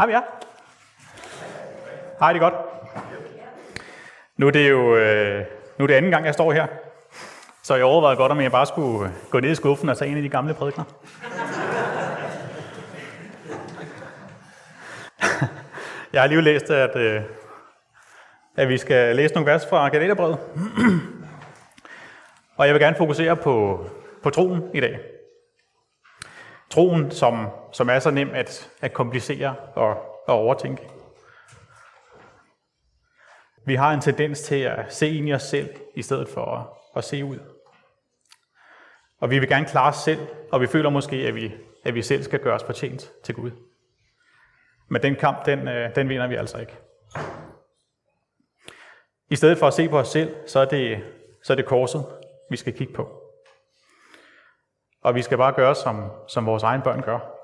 Hej 0.00 0.08
ja. 0.08 0.14
jer. 0.14 0.22
Hej, 2.20 2.32
det 2.32 2.42
er 2.42 2.50
godt. 2.50 2.54
Nu 4.36 4.46
er 4.46 4.50
det 4.50 4.70
jo 4.70 4.96
øh, 4.96 5.44
nu 5.78 5.82
er 5.82 5.86
det 5.86 5.94
anden 5.94 6.10
gang, 6.10 6.26
jeg 6.26 6.34
står 6.34 6.52
her. 6.52 6.66
Så 7.62 7.74
jeg 7.74 7.84
overvejede 7.84 8.16
godt, 8.16 8.32
om 8.32 8.40
jeg 8.40 8.50
bare 8.50 8.66
skulle 8.66 9.08
øh, 9.08 9.14
gå 9.30 9.40
ned 9.40 9.50
i 9.50 9.54
skuffen 9.54 9.88
og 9.88 9.98
tage 9.98 10.10
en 10.10 10.16
af 10.16 10.22
de 10.22 10.28
gamle 10.28 10.54
prædikner. 10.54 10.84
Jeg 16.12 16.20
har 16.20 16.26
lige 16.26 16.42
læst, 16.42 16.70
at, 16.70 16.96
øh, 16.96 17.22
at 18.56 18.68
vi 18.68 18.78
skal 18.78 19.16
læse 19.16 19.34
nogle 19.34 19.50
vers 19.50 19.66
fra 19.66 19.88
Galaterbrevet. 19.88 20.38
Og 22.56 22.66
jeg 22.66 22.74
vil 22.74 22.82
gerne 22.82 22.96
fokusere 22.96 23.36
på, 23.36 23.86
på 24.22 24.30
troen 24.30 24.62
i 24.74 24.80
dag. 24.80 25.00
Troen, 26.70 27.10
som, 27.10 27.48
som 27.72 27.90
er 27.90 27.98
så 27.98 28.10
nem 28.10 28.30
at, 28.34 28.70
at 28.80 28.92
komplicere 28.92 29.56
og, 29.74 29.90
og 30.26 30.34
overtænke. 30.34 30.90
Vi 33.66 33.74
har 33.74 33.92
en 33.92 34.00
tendens 34.00 34.40
til 34.40 34.60
at 34.60 34.94
se 34.94 35.08
ind 35.08 35.28
i 35.28 35.32
os 35.32 35.42
selv, 35.42 35.74
i 35.94 36.02
stedet 36.02 36.28
for 36.28 36.44
at, 36.44 36.66
at 36.96 37.04
se 37.04 37.24
ud. 37.24 37.38
Og 39.20 39.30
vi 39.30 39.38
vil 39.38 39.48
gerne 39.48 39.66
klare 39.66 39.88
os 39.88 39.96
selv, 39.96 40.26
og 40.52 40.60
vi 40.60 40.66
føler 40.66 40.90
måske, 40.90 41.16
at 41.16 41.34
vi, 41.34 41.52
at 41.84 41.94
vi 41.94 42.02
selv 42.02 42.22
skal 42.22 42.40
gøre 42.40 42.54
os 42.54 42.64
fortjent 42.64 43.12
til 43.24 43.34
Gud. 43.34 43.50
Men 44.88 45.02
den 45.02 45.16
kamp, 45.16 45.46
den, 45.46 45.68
øh, 45.68 45.94
den 45.94 46.08
vinder 46.08 46.26
vi 46.26 46.34
altså 46.34 46.58
ikke. 46.58 46.76
I 49.30 49.36
stedet 49.36 49.58
for 49.58 49.66
at 49.66 49.74
se 49.74 49.88
på 49.88 49.98
os 49.98 50.08
selv, 50.08 50.48
så 50.48 50.60
er 50.60 50.64
det, 50.64 51.04
så 51.42 51.52
er 51.52 51.54
det 51.54 51.66
korset, 51.66 52.04
vi 52.50 52.56
skal 52.56 52.72
kigge 52.72 52.92
på. 52.92 53.22
Og 55.02 55.14
vi 55.14 55.22
skal 55.22 55.38
bare 55.38 55.52
gøre, 55.52 55.74
som, 55.74 56.10
som 56.28 56.46
vores 56.46 56.62
egne 56.62 56.82
børn 56.82 57.02
gør. 57.02 57.39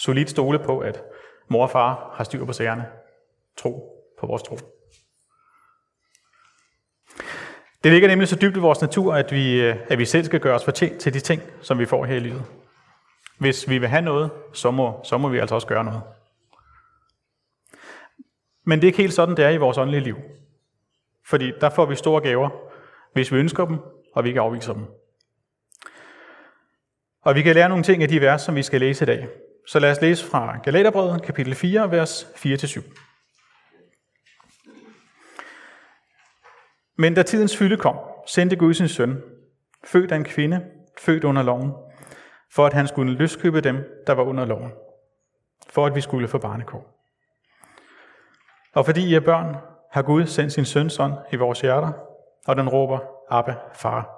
Solidt 0.00 0.30
stole 0.30 0.58
på, 0.58 0.78
at 0.78 1.02
mor 1.48 1.62
og 1.62 1.70
far 1.70 2.12
har 2.14 2.24
styr 2.24 2.44
på 2.44 2.52
sagerne. 2.52 2.86
Tro 3.56 4.02
på 4.20 4.26
vores 4.26 4.42
tro. 4.42 4.58
Det 7.84 7.92
ligger 7.92 8.08
nemlig 8.08 8.28
så 8.28 8.36
dybt 8.36 8.56
i 8.56 8.60
vores 8.60 8.80
natur, 8.80 9.14
at 9.14 9.32
vi, 9.32 9.60
at 9.60 9.98
vi 9.98 10.04
selv 10.04 10.24
skal 10.24 10.40
gøre 10.40 10.54
os 10.54 10.64
fortjent 10.64 11.00
til 11.00 11.14
de 11.14 11.20
ting, 11.20 11.42
som 11.62 11.78
vi 11.78 11.86
får 11.86 12.04
her 12.04 12.16
i 12.16 12.20
livet. 12.20 12.44
Hvis 13.38 13.68
vi 13.68 13.78
vil 13.78 13.88
have 13.88 14.02
noget, 14.02 14.30
så 14.52 14.70
må, 14.70 15.00
så 15.04 15.18
må 15.18 15.28
vi 15.28 15.38
altså 15.38 15.54
også 15.54 15.66
gøre 15.66 15.84
noget. 15.84 16.02
Men 18.64 18.78
det 18.78 18.84
er 18.84 18.88
ikke 18.88 19.02
helt 19.02 19.14
sådan, 19.14 19.36
det 19.36 19.44
er 19.44 19.50
i 19.50 19.56
vores 19.56 19.78
åndelige 19.78 20.04
liv. 20.04 20.16
Fordi 21.26 21.52
der 21.60 21.70
får 21.70 21.86
vi 21.86 21.94
store 21.94 22.20
gaver, 22.20 22.50
hvis 23.12 23.32
vi 23.32 23.38
ønsker 23.38 23.66
dem, 23.66 23.78
og 24.12 24.24
vi 24.24 24.28
ikke 24.28 24.40
afviser 24.40 24.72
dem. 24.72 24.86
Og 27.22 27.34
vi 27.34 27.42
kan 27.42 27.54
lære 27.54 27.68
nogle 27.68 27.84
ting 27.84 28.02
af 28.02 28.08
de 28.08 28.20
vers, 28.20 28.42
som 28.42 28.54
vi 28.54 28.62
skal 28.62 28.80
læse 28.80 29.04
i 29.04 29.06
dag. 29.06 29.28
Så 29.70 29.78
lad 29.78 29.90
os 29.90 30.00
læse 30.00 30.26
fra 30.26 30.58
Galaterbrevet, 30.62 31.22
kapitel 31.22 31.54
4, 31.54 31.90
vers 31.90 32.24
4-7. 32.24 32.82
Men 36.96 37.14
da 37.14 37.22
tidens 37.22 37.56
fylde 37.56 37.76
kom, 37.76 37.96
sendte 38.26 38.56
Gud 38.56 38.74
sin 38.74 38.88
søn, 38.88 39.22
født 39.84 40.12
af 40.12 40.16
en 40.16 40.24
kvinde, 40.24 40.66
født 40.98 41.24
under 41.24 41.42
loven, 41.42 41.72
for 42.52 42.66
at 42.66 42.72
han 42.72 42.88
skulle 42.88 43.14
løskøbe 43.14 43.60
dem, 43.60 43.76
der 44.06 44.12
var 44.12 44.22
under 44.22 44.44
loven, 44.44 44.72
for 45.68 45.86
at 45.86 45.94
vi 45.94 46.00
skulle 46.00 46.28
få 46.28 46.38
barnekår. 46.38 47.04
Og 48.74 48.86
fordi 48.86 49.08
I 49.08 49.14
er 49.14 49.20
børn, 49.20 49.56
har 49.92 50.02
Gud 50.02 50.26
sendt 50.26 50.52
sin 50.52 50.64
søns 50.64 50.98
ånd 50.98 51.14
i 51.32 51.36
vores 51.36 51.60
hjerter, 51.60 51.92
og 52.46 52.56
den 52.56 52.68
råber, 52.68 52.98
Abba, 53.30 53.54
far. 53.74 54.10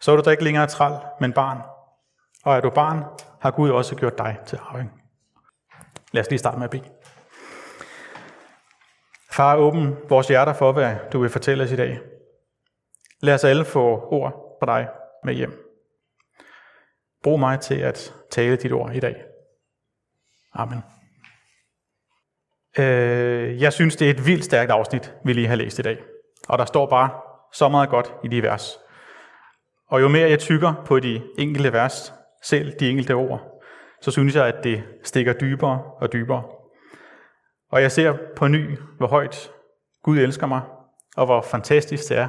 Så 0.00 0.12
er 0.12 0.16
du 0.16 0.22
da 0.22 0.30
ikke 0.30 0.44
længere 0.44 0.66
træl, 0.66 0.98
men 1.20 1.32
barn. 1.32 1.58
Og 2.44 2.56
er 2.56 2.60
du 2.60 2.70
barn, 2.70 3.04
har 3.40 3.50
Gud 3.50 3.70
også 3.70 3.96
gjort 3.96 4.18
dig 4.18 4.38
til 4.46 4.58
arving. 4.62 5.02
Lad 6.12 6.22
os 6.22 6.30
lige 6.30 6.38
starte 6.38 6.58
med 6.58 6.64
at 6.64 6.70
bede. 6.70 6.84
Far, 9.30 9.56
åbn 9.56 9.96
vores 10.08 10.28
hjerter 10.28 10.52
for, 10.52 10.72
hvad 10.72 10.96
du 11.12 11.20
vil 11.20 11.30
fortælle 11.30 11.64
os 11.64 11.72
i 11.72 11.76
dag. 11.76 11.98
Lad 13.20 13.34
os 13.34 13.44
alle 13.44 13.64
få 13.64 14.08
ord 14.10 14.58
fra 14.60 14.78
dig 14.78 14.88
med 15.24 15.34
hjem. 15.34 15.64
Brug 17.22 17.40
mig 17.40 17.60
til 17.60 17.74
at 17.74 18.14
tale 18.30 18.56
dit 18.56 18.72
ord 18.72 18.94
i 18.94 19.00
dag. 19.00 19.24
Amen. 20.54 20.82
Øh, 22.78 23.62
jeg 23.62 23.72
synes, 23.72 23.96
det 23.96 24.06
er 24.06 24.10
et 24.10 24.26
vildt 24.26 24.44
stærkt 24.44 24.70
afsnit, 24.70 25.14
vi 25.24 25.32
lige 25.32 25.48
har 25.48 25.56
læst 25.56 25.78
i 25.78 25.82
dag. 25.82 25.98
Og 26.48 26.58
der 26.58 26.64
står 26.64 26.86
bare 26.86 27.10
så 27.52 27.68
meget 27.68 27.90
godt 27.90 28.14
i 28.24 28.28
de 28.28 28.42
vers. 28.42 28.78
Og 29.88 30.00
jo 30.00 30.08
mere 30.08 30.30
jeg 30.30 30.38
tykker 30.38 30.84
på 30.86 31.00
de 31.00 31.22
enkelte 31.38 31.72
vers, 31.72 32.12
selv 32.48 32.72
de 32.80 32.90
enkelte 32.90 33.14
ord, 33.14 33.62
så 34.00 34.10
synes 34.10 34.34
jeg, 34.34 34.46
at 34.46 34.64
det 34.64 34.84
stikker 35.04 35.32
dybere 35.32 35.82
og 36.00 36.12
dybere. 36.12 36.44
Og 37.70 37.82
jeg 37.82 37.92
ser 37.92 38.16
på 38.36 38.48
ny, 38.48 38.78
hvor 38.96 39.06
højt 39.06 39.50
Gud 40.02 40.18
elsker 40.18 40.46
mig, 40.46 40.62
og 41.16 41.26
hvor 41.26 41.42
fantastisk 41.42 42.08
det 42.08 42.18
er 42.18 42.28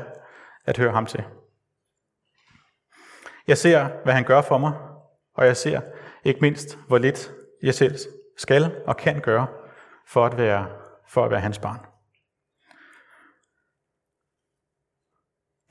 at 0.66 0.78
høre 0.78 0.92
ham 0.92 1.06
til. 1.06 1.24
Jeg 3.48 3.58
ser, 3.58 3.90
hvad 4.04 4.14
han 4.14 4.24
gør 4.24 4.42
for 4.42 4.58
mig, 4.58 4.74
og 5.34 5.46
jeg 5.46 5.58
ser 5.58 5.82
ikke 6.24 6.40
mindst, 6.42 6.78
hvor 6.88 6.98
lidt 6.98 7.32
jeg 7.64 7.74
selv 7.74 7.96
skal 8.38 8.84
og 8.88 8.98
kan 8.98 9.22
gøre 9.22 9.48
for 10.08 10.26
at 10.26 10.38
være, 10.38 10.68
for 11.08 11.26
at 11.26 11.32
være 11.32 11.40
hans 11.40 11.60
barn. 11.60 11.80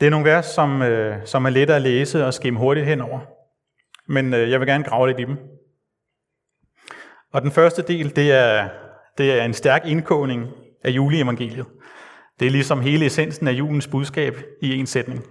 Det 0.00 0.06
er 0.06 0.10
nogle 0.10 0.30
vers, 0.30 0.46
som, 0.46 0.82
øh, 0.82 1.26
som 1.26 1.44
er 1.44 1.50
lette 1.50 1.74
at 1.74 1.82
læse 1.82 2.26
og 2.26 2.34
skimme 2.34 2.58
hurtigt 2.58 2.86
henover. 2.86 3.37
Men 4.08 4.34
øh, 4.34 4.50
jeg 4.50 4.60
vil 4.60 4.68
gerne 4.68 4.84
grave 4.84 5.06
lidt 5.06 5.20
i 5.20 5.24
dem. 5.24 5.36
Og 7.32 7.42
den 7.42 7.50
første 7.50 7.82
del, 7.82 8.16
det 8.16 8.32
er, 8.32 8.68
det 9.18 9.40
er 9.40 9.44
en 9.44 9.54
stærk 9.54 9.86
indkåning 9.86 10.48
af 10.84 10.90
juleevangeliet. 10.90 11.66
Det 12.40 12.46
er 12.46 12.50
ligesom 12.50 12.80
hele 12.80 13.06
essensen 13.06 13.48
af 13.48 13.52
julens 13.52 13.86
budskab 13.86 14.36
i 14.62 14.76
en 14.76 14.86
sætning. 14.86 15.24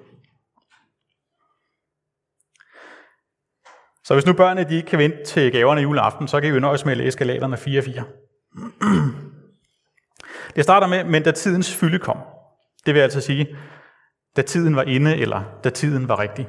Så 4.03 4.13
hvis 4.13 4.25
nu 4.25 4.33
børnene 4.33 4.69
de 4.69 4.75
ikke 4.75 4.87
kan 4.87 4.99
vente 4.99 5.23
til 5.25 5.51
gaverne 5.51 5.81
juleaften, 5.81 6.27
så 6.27 6.41
kan 6.41 6.53
vi 6.53 6.59
nøjes 6.59 6.85
med 6.85 6.91
at 6.91 6.97
læse 6.97 7.17
Galaterne 7.17 7.55
4.4. 7.55 8.03
Det 10.55 10.63
starter 10.63 10.87
med, 10.87 11.03
men 11.03 11.23
da 11.23 11.31
tidens 11.31 11.75
fylde 11.75 11.99
kom. 11.99 12.17
Det 12.85 12.93
vil 12.93 12.99
altså 12.99 13.21
sige, 13.21 13.57
da 14.35 14.41
tiden 14.41 14.75
var 14.75 14.83
inde, 14.83 15.15
eller 15.15 15.59
da 15.63 15.69
tiden 15.69 16.07
var 16.07 16.19
rigtig. 16.19 16.47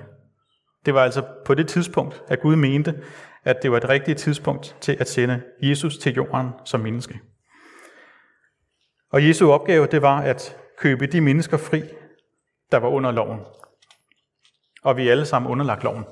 Det 0.89 0.95
var 0.95 1.05
altså 1.05 1.27
på 1.45 1.55
det 1.55 1.69
tidspunkt, 1.69 2.23
at 2.29 2.41
Gud 2.41 2.57
mente, 2.57 3.05
at 3.45 3.63
det 3.63 3.73
var 3.73 3.79
det 3.79 3.89
rigtige 3.89 4.15
tidspunkt 4.15 4.77
til 4.81 4.97
at 5.01 5.09
sende 5.09 5.43
Jesus 5.63 5.99
til 5.99 6.15
jorden 6.15 6.51
som 6.65 6.81
menneske. 6.81 7.21
Og 9.11 9.29
Jesu 9.29 9.53
opgave, 9.53 9.87
det 9.87 10.03
var 10.03 10.21
at 10.21 10.57
købe 10.79 11.07
de 11.07 11.21
mennesker 11.21 11.57
fri, 11.57 11.83
der 12.73 12.77
var 12.79 12.89
under 12.89 13.11
loven. 13.11 13.41
Og 14.83 14.97
vi 14.97 15.09
er 15.09 15.11
alle 15.11 15.27
sammen 15.27 15.51
underlagt 15.51 15.85
loven. 15.85 16.05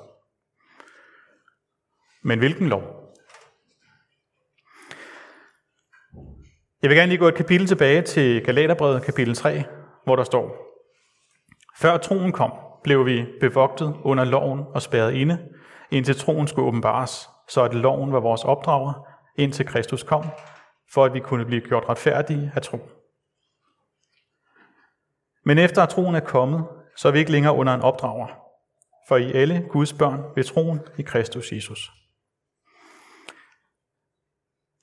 Men 2.23 2.39
hvilken 2.39 2.69
lov? 2.69 2.83
Jeg 6.83 6.91
vil 6.91 6.97
gerne 6.97 7.09
lige 7.09 7.19
gå 7.19 7.29
et 7.29 7.35
kapitel 7.35 7.67
tilbage 7.67 8.03
til 8.03 8.45
Galaterbrevet, 8.45 9.03
kapitel 9.03 9.35
3, 9.35 9.65
hvor 10.05 10.17
der 10.17 10.25
står, 10.25 10.57
Før 11.81 11.97
troen 11.97 12.33
kom, 12.33 12.53
blev 12.87 13.07
vi 13.07 13.27
bevogtet 13.41 13.97
under 14.05 14.25
loven 14.25 14.65
og 14.75 14.83
spærret 14.83 15.13
inde, 15.13 15.49
indtil 15.91 16.17
troen 16.17 16.47
skulle 16.47 16.69
åbenbares, 16.69 17.29
så 17.49 17.63
at 17.63 17.75
loven 17.75 18.13
var 18.13 18.21
vores 18.21 18.45
opdrager, 18.45 19.09
indtil 19.37 19.67
Kristus 19.67 20.03
kom, 20.03 20.25
for 20.93 21.05
at 21.05 21.15
vi 21.15 21.21
kunne 21.21 21.45
blive 21.45 21.61
gjort 21.61 21.89
retfærdige 21.89 22.53
af 22.55 22.63
tro. 22.63 22.79
Men 25.45 25.59
efter 25.59 25.83
at 25.83 25.89
troen 25.89 26.15
er 26.15 26.21
kommet, 26.21 26.67
så 26.97 27.09
er 27.09 27.13
vi 27.13 27.19
ikke 27.19 27.33
længere 27.33 27.55
under 27.55 27.75
en 27.75 27.81
opdrager, 27.81 28.27
for 29.09 29.17
I 29.17 29.33
alle 29.33 29.67
Guds 29.71 29.93
børn 29.93 30.25
ved 30.37 30.45
troen 30.45 30.81
i 30.99 31.03
Kristus 31.03 31.53
Jesus. 31.53 31.93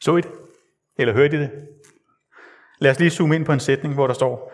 Så 0.01 0.15
I 0.17 0.21
det? 0.21 0.31
Eller 0.97 1.13
hørte 1.13 1.37
I 1.37 1.39
det? 1.39 1.67
Lad 2.79 2.91
os 2.91 2.99
lige 2.99 3.09
zoome 3.09 3.35
ind 3.35 3.45
på 3.45 3.53
en 3.53 3.59
sætning, 3.59 3.93
hvor 3.93 4.07
der 4.07 4.13
står, 4.13 4.53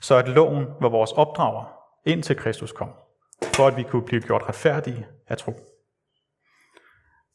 så 0.00 0.16
at 0.16 0.28
loven 0.28 0.66
var 0.80 0.88
vores 0.88 1.12
opdrager, 1.12 1.73
indtil 2.04 2.36
Kristus 2.36 2.72
kom, 2.72 2.90
for 3.56 3.66
at 3.66 3.76
vi 3.76 3.82
kunne 3.82 4.04
blive 4.04 4.20
gjort 4.20 4.42
retfærdige 4.42 5.06
af 5.26 5.38
tro. 5.38 5.52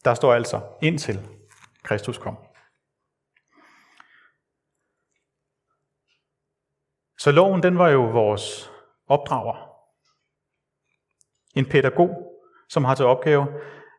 Der 0.04 0.14
står 0.14 0.34
altså, 0.34 0.60
indtil 0.82 1.18
Kristus 1.82 2.18
kom. 2.18 2.36
Så 7.18 7.30
loven, 7.30 7.62
den 7.62 7.78
var 7.78 7.88
jo 7.88 8.02
vores 8.02 8.72
opdrager. 9.06 9.70
En 11.54 11.66
pædagog, 11.66 12.10
som 12.68 12.84
har 12.84 12.94
til 12.94 13.04
opgave 13.04 13.46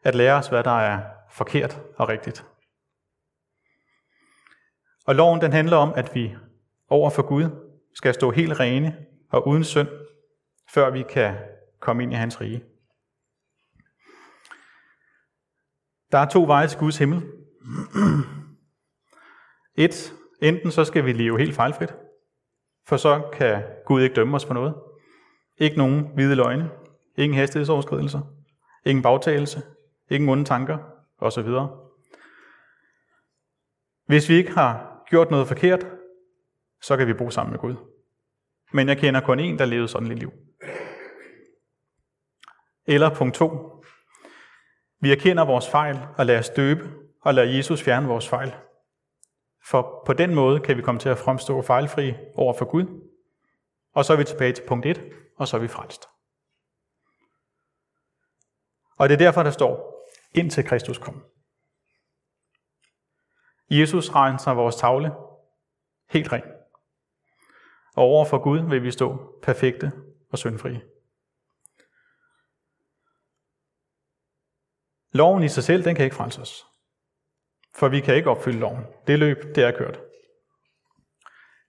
at 0.04 0.16
lære 0.16 0.34
os, 0.34 0.48
hvad 0.48 0.64
der 0.64 0.80
er 0.80 1.04
forkert 1.32 1.82
og 1.98 2.10
rigtigt. 2.10 2.46
Og 5.06 5.16
loven 5.16 5.42
den 5.42 5.52
handler 5.52 5.78
om, 5.78 5.94
at 5.94 6.16
vi 6.16 6.36
over 6.90 7.10
for 7.10 7.28
Gud 7.28 7.50
skal 7.96 8.14
stå 8.14 8.32
helt 8.32 8.60
rene 8.60 9.06
og 9.32 9.48
uden 9.48 9.64
synd, 9.64 9.88
før 10.74 10.90
vi 10.90 11.04
kan 11.10 11.36
komme 11.80 12.04
ind 12.04 12.12
i 12.12 12.16
hans 12.16 12.42
rige. 12.42 12.64
Der 16.12 16.18
er 16.18 16.30
to 16.30 16.44
veje 16.44 16.68
til 16.68 16.80
Guds 16.80 16.98
himmel. 16.98 17.22
Et, 19.76 20.14
enten 20.42 20.72
så 20.72 20.86
skal 20.86 21.06
vi 21.06 21.14
leve 21.14 21.40
helt 21.40 21.56
fejlfrit, 21.56 21.96
for 22.88 22.98
så 22.98 23.30
kan 23.34 23.64
Gud 23.86 24.02
ikke 24.02 24.16
dømme 24.16 24.36
os 24.36 24.46
for 24.46 24.54
noget. 24.54 24.76
Ikke 25.58 25.78
nogen 25.78 26.08
hvide 26.14 26.36
løgne, 26.36 26.70
ingen 27.18 27.40
hastighedsoverskridelser, 27.40 28.22
ingen 28.86 29.04
bagtagelse, 29.04 29.62
ingen 30.10 30.30
onde 30.30 30.44
tanker, 30.44 30.78
osv. 31.18 31.50
Hvis 34.06 34.30
vi 34.30 34.34
ikke 34.34 34.52
har 34.52 35.04
gjort 35.10 35.32
noget 35.32 35.48
forkert, 35.48 35.88
så 36.82 36.98
kan 36.98 37.08
vi 37.08 37.14
bo 37.14 37.30
sammen 37.30 37.52
med 37.52 37.60
Gud. 37.60 37.76
Men 38.74 38.88
jeg 38.88 38.98
kender 38.98 39.22
kun 39.22 39.40
en, 39.40 39.60
der 39.60 39.66
levede 39.66 39.88
sådan 39.88 40.12
et 40.12 40.20
liv. 40.20 40.32
Eller 42.86 43.16
punkt 43.16 43.36
2. 43.36 43.84
Vi 45.00 45.12
erkender 45.12 45.46
vores 45.46 45.70
fejl 45.70 46.00
og 46.18 46.26
lader 46.26 46.40
os 46.40 46.50
døbe 46.50 46.90
og 47.22 47.34
lader 47.34 47.56
Jesus 47.56 47.84
fjerne 47.84 48.08
vores 48.08 48.30
fejl. 48.30 48.56
For 49.66 50.04
på 50.06 50.14
den 50.14 50.36
måde 50.36 50.60
kan 50.60 50.78
vi 50.78 50.82
komme 50.82 51.00
til 51.00 51.10
at 51.10 51.18
fremstå 51.18 51.62
fejlfri 51.62 52.14
over 52.36 52.54
for 52.54 52.66
Gud. 52.66 53.12
Og 53.94 54.06
så 54.06 54.14
er 54.14 54.18
vi 54.18 54.24
tilbage 54.24 54.54
til 54.54 54.64
punkt 54.68 54.86
1, 54.86 55.02
og 55.38 55.48
så 55.48 55.58
er 55.58 55.62
vi 55.62 55.68
frelst. 55.68 56.04
Og 58.98 59.10
det 59.10 59.14
er 59.14 59.18
derfor, 59.18 59.44
der 59.44 59.52
står, 59.52 60.06
indtil 60.36 60.66
Kristus 60.66 60.98
kom. 60.98 61.24
Jesus 63.70 64.10
renser 64.10 64.52
vores 64.52 64.76
tavle 64.76 65.12
helt 66.10 66.32
ren. 66.32 66.44
Og 67.96 68.04
over 68.04 68.26
for 68.26 68.38
Gud 68.44 68.60
vil 68.60 68.84
vi 68.84 68.92
stå 68.92 69.40
perfekte 69.44 69.92
og 70.32 70.38
syndfrie. 70.38 70.91
Loven 75.12 75.44
i 75.44 75.50
sig 75.50 75.64
selv, 75.64 75.84
den 75.84 75.96
kan 75.96 76.06
ikke 76.06 76.16
frelse 76.16 76.42
os. 76.42 76.66
For 77.76 77.88
vi 77.88 78.00
kan 78.00 78.16
ikke 78.16 78.30
opfylde 78.30 78.60
loven. 78.60 78.86
Det 79.08 79.20
løb, 79.20 79.56
det 79.56 79.64
er 79.64 79.78
kørt. 79.78 80.00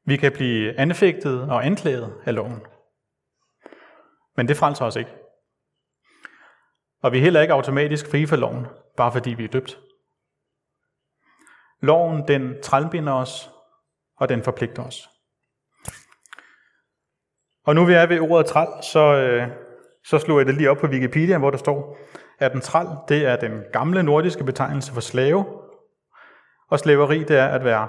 Vi 0.05 0.17
kan 0.17 0.33
blive 0.33 0.79
anfægtet 0.79 1.43
og 1.43 1.67
anklaget 1.67 2.23
af 2.25 2.35
loven. 2.35 2.61
Men 4.37 4.49
det 4.49 4.57
frelser 4.57 4.85
os 4.85 4.97
ikke. 4.97 5.11
Og 7.03 7.13
vi 7.13 7.19
er 7.19 7.23
heller 7.23 7.41
ikke 7.41 7.55
automatisk 7.55 8.11
fri 8.11 8.27
for 8.27 8.37
loven, 8.37 8.67
bare 8.97 9.13
fordi 9.13 9.31
vi 9.31 9.45
er 9.45 9.49
døbt. 9.49 9.81
Loven, 11.81 12.29
den 12.29 12.63
trælbinder 12.63 13.13
os, 13.13 13.51
og 14.17 14.29
den 14.29 14.43
forpligter 14.43 14.83
os. 14.83 15.09
Og 17.65 17.75
nu 17.75 17.85
vi 17.85 17.93
er 17.93 18.07
ved 18.07 18.21
ordet 18.21 18.47
træl, 18.47 18.69
så, 18.83 19.15
øh, 19.15 19.49
så 20.05 20.19
slog 20.19 20.39
jeg 20.39 20.47
det 20.47 20.55
lige 20.55 20.71
op 20.71 20.77
på 20.77 20.87
Wikipedia, 20.87 21.39
hvor 21.39 21.51
der 21.51 21.59
står, 21.59 21.99
er 22.43 22.49
den 22.49 22.61
træl, 22.61 22.87
det 23.09 23.27
er 23.27 23.37
den 23.37 23.63
gamle 23.73 24.03
nordiske 24.03 24.45
betegnelse 24.45 24.93
for 24.93 25.01
slave, 25.01 25.45
og 26.71 26.79
slaveri, 26.79 27.25
det 27.25 27.39
er 27.39 27.47
at 27.47 27.65
være 27.65 27.89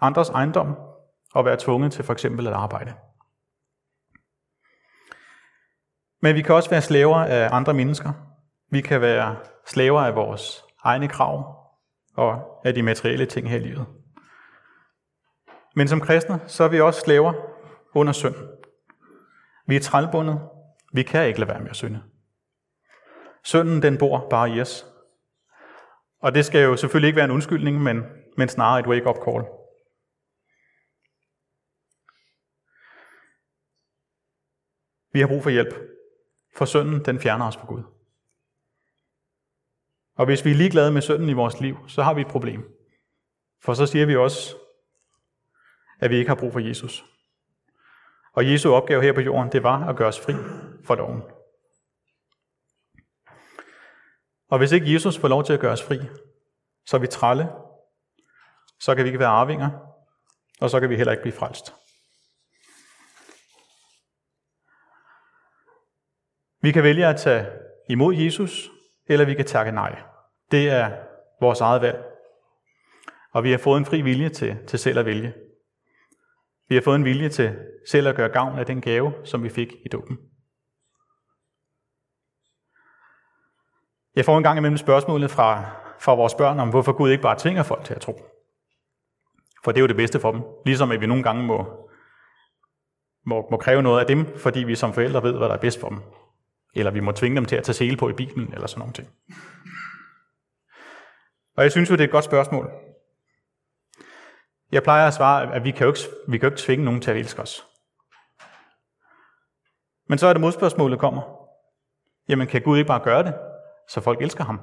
andres 0.00 0.28
ejendom 0.28 0.76
og 1.34 1.44
være 1.44 1.56
tvunget 1.58 1.92
til 1.92 2.04
for 2.04 2.12
eksempel 2.12 2.46
at 2.46 2.52
arbejde. 2.52 2.94
Men 6.22 6.34
vi 6.34 6.42
kan 6.42 6.54
også 6.54 6.70
være 6.70 6.82
slaver 6.82 7.16
af 7.16 7.48
andre 7.52 7.74
mennesker. 7.74 8.12
Vi 8.70 8.80
kan 8.80 9.00
være 9.00 9.36
slaver 9.66 10.00
af 10.00 10.14
vores 10.14 10.64
egne 10.84 11.08
krav 11.08 11.56
og 12.16 12.60
af 12.64 12.74
de 12.74 12.82
materielle 12.82 13.26
ting 13.26 13.50
her 13.50 13.56
i 13.56 13.60
livet. 13.60 13.86
Men 15.74 15.88
som 15.88 16.00
kristne, 16.00 16.40
så 16.46 16.64
er 16.64 16.68
vi 16.68 16.80
også 16.80 17.00
slaver 17.00 17.32
under 17.94 18.12
synd. 18.12 18.34
Vi 19.66 19.76
er 19.76 19.80
trælbundet. 19.80 20.40
Vi 20.92 21.02
kan 21.02 21.26
ikke 21.26 21.40
lade 21.40 21.50
være 21.50 21.60
med 21.60 21.70
at 21.70 21.76
synde. 21.76 22.02
Synden, 23.46 23.82
den 23.82 23.98
bor 23.98 24.28
bare 24.28 24.50
i 24.50 24.60
os. 24.60 24.86
Og 26.18 26.34
det 26.34 26.44
skal 26.44 26.62
jo 26.62 26.76
selvfølgelig 26.76 27.06
ikke 27.08 27.16
være 27.16 27.24
en 27.24 27.30
undskyldning, 27.30 27.82
men, 27.82 28.04
men 28.36 28.48
snarere 28.48 28.80
et 28.80 28.86
wake-up 28.86 29.16
call. 29.24 29.44
Vi 35.12 35.20
har 35.20 35.26
brug 35.26 35.42
for 35.42 35.50
hjælp, 35.50 35.74
for 36.56 36.64
synden 36.64 37.04
den 37.04 37.20
fjerner 37.20 37.46
os 37.46 37.56
fra 37.56 37.66
Gud. 37.66 37.82
Og 40.14 40.26
hvis 40.26 40.44
vi 40.44 40.50
er 40.50 40.54
ligeglade 40.54 40.92
med 40.92 41.02
synden 41.02 41.28
i 41.28 41.32
vores 41.32 41.60
liv, 41.60 41.88
så 41.88 42.02
har 42.02 42.14
vi 42.14 42.20
et 42.20 42.28
problem. 42.28 42.64
For 43.62 43.74
så 43.74 43.86
siger 43.86 44.06
vi 44.06 44.16
også, 44.16 44.56
at 46.00 46.10
vi 46.10 46.16
ikke 46.16 46.28
har 46.28 46.36
brug 46.36 46.52
for 46.52 46.60
Jesus. 46.60 47.04
Og 48.32 48.52
Jesu 48.52 48.74
opgave 48.74 49.02
her 49.02 49.12
på 49.12 49.20
jorden, 49.20 49.52
det 49.52 49.62
var 49.62 49.88
at 49.88 49.96
gøre 49.96 50.08
os 50.08 50.20
fri 50.20 50.34
for 50.84 50.94
loven. 50.94 51.35
Og 54.48 54.58
hvis 54.58 54.72
ikke 54.72 54.92
Jesus 54.92 55.18
får 55.18 55.28
lov 55.28 55.44
til 55.44 55.52
at 55.52 55.60
gøre 55.60 55.72
os 55.72 55.82
fri, 55.82 55.98
så 56.86 56.96
er 56.96 57.00
vi 57.00 57.06
trælle, 57.06 57.48
så 58.80 58.94
kan 58.94 59.04
vi 59.04 59.08
ikke 59.08 59.18
være 59.18 59.28
arvinger, 59.28 59.70
og 60.60 60.70
så 60.70 60.80
kan 60.80 60.90
vi 60.90 60.96
heller 60.96 61.12
ikke 61.12 61.22
blive 61.22 61.32
frelst. 61.32 61.74
Vi 66.62 66.72
kan 66.72 66.82
vælge 66.82 67.06
at 67.06 67.16
tage 67.16 67.46
imod 67.88 68.14
Jesus, 68.14 68.70
eller 69.06 69.24
vi 69.24 69.34
kan 69.34 69.44
takke 69.44 69.72
nej. 69.72 70.02
Det 70.50 70.70
er 70.70 70.90
vores 71.40 71.60
eget 71.60 71.82
valg. 71.82 72.04
Og 73.32 73.44
vi 73.44 73.50
har 73.50 73.58
fået 73.58 73.78
en 73.78 73.86
fri 73.86 74.00
vilje 74.00 74.28
til, 74.28 74.56
til 74.66 74.78
selv 74.78 74.98
at 74.98 75.06
vælge. 75.06 75.34
Vi 76.68 76.74
har 76.74 76.82
fået 76.82 76.96
en 76.96 77.04
vilje 77.04 77.28
til 77.28 77.58
selv 77.90 78.08
at 78.08 78.16
gøre 78.16 78.28
gavn 78.28 78.58
af 78.58 78.66
den 78.66 78.80
gave, 78.80 79.12
som 79.24 79.42
vi 79.42 79.48
fik 79.48 79.72
i 79.84 79.88
dåben. 79.88 80.18
Jeg 84.16 84.24
får 84.24 84.36
en 84.36 84.42
gang 84.42 84.58
imellem 84.58 84.76
spørgsmålet 84.76 85.30
fra, 85.30 85.64
fra 86.00 86.14
vores 86.14 86.34
børn 86.34 86.60
om, 86.60 86.70
hvorfor 86.70 86.92
Gud 86.92 87.10
ikke 87.10 87.22
bare 87.22 87.38
tvinger 87.38 87.62
folk 87.62 87.84
til 87.84 87.94
at 87.94 88.00
tro. 88.00 88.20
For 89.64 89.72
det 89.72 89.78
er 89.78 89.82
jo 89.82 89.86
det 89.86 89.96
bedste 89.96 90.20
for 90.20 90.32
dem. 90.32 90.42
Ligesom 90.64 90.90
at 90.90 91.00
vi 91.00 91.06
nogle 91.06 91.22
gange 91.22 91.42
må, 91.42 91.88
må, 93.26 93.48
må 93.50 93.56
kræve 93.56 93.82
noget 93.82 94.00
af 94.00 94.06
dem, 94.06 94.38
fordi 94.38 94.60
vi 94.60 94.74
som 94.74 94.92
forældre 94.92 95.22
ved, 95.22 95.32
hvad 95.32 95.48
der 95.48 95.54
er 95.54 95.60
bedst 95.60 95.80
for 95.80 95.88
dem. 95.88 96.02
Eller 96.74 96.90
vi 96.90 97.00
må 97.00 97.12
tvinge 97.12 97.36
dem 97.36 97.44
til 97.44 97.56
at 97.56 97.64
tage 97.64 97.74
sele 97.74 97.96
på 97.96 98.08
i 98.08 98.12
Bibelen, 98.12 98.52
eller 98.52 98.66
sådan 98.66 98.78
nogle 98.78 98.92
ting. 98.92 99.08
Og 101.56 101.62
jeg 101.62 101.70
synes 101.70 101.90
jo, 101.90 101.94
det 101.94 102.00
er 102.00 102.04
et 102.04 102.10
godt 102.10 102.24
spørgsmål. 102.24 102.70
Jeg 104.72 104.82
plejer 104.82 105.06
at 105.06 105.14
svare, 105.14 105.54
at 105.54 105.64
vi 105.64 105.70
kan 105.70 105.86
jo 105.86 105.92
ikke, 105.92 106.00
vi 106.28 106.38
kan 106.38 106.48
jo 106.48 106.52
ikke 106.52 106.62
tvinge 106.62 106.84
nogen 106.84 107.00
til 107.00 107.10
at 107.10 107.16
elske 107.16 107.42
os. 107.42 107.66
Men 110.08 110.18
så 110.18 110.26
er 110.26 110.32
det 110.32 110.40
modspørgsmålet 110.40 110.98
kommer. 110.98 111.22
Jamen, 112.28 112.46
kan 112.46 112.62
Gud 112.62 112.78
ikke 112.78 112.88
bare 112.88 113.04
gøre 113.04 113.22
det? 113.22 113.34
Så 113.88 114.00
folk 114.00 114.22
elsker 114.22 114.44
ham. 114.44 114.60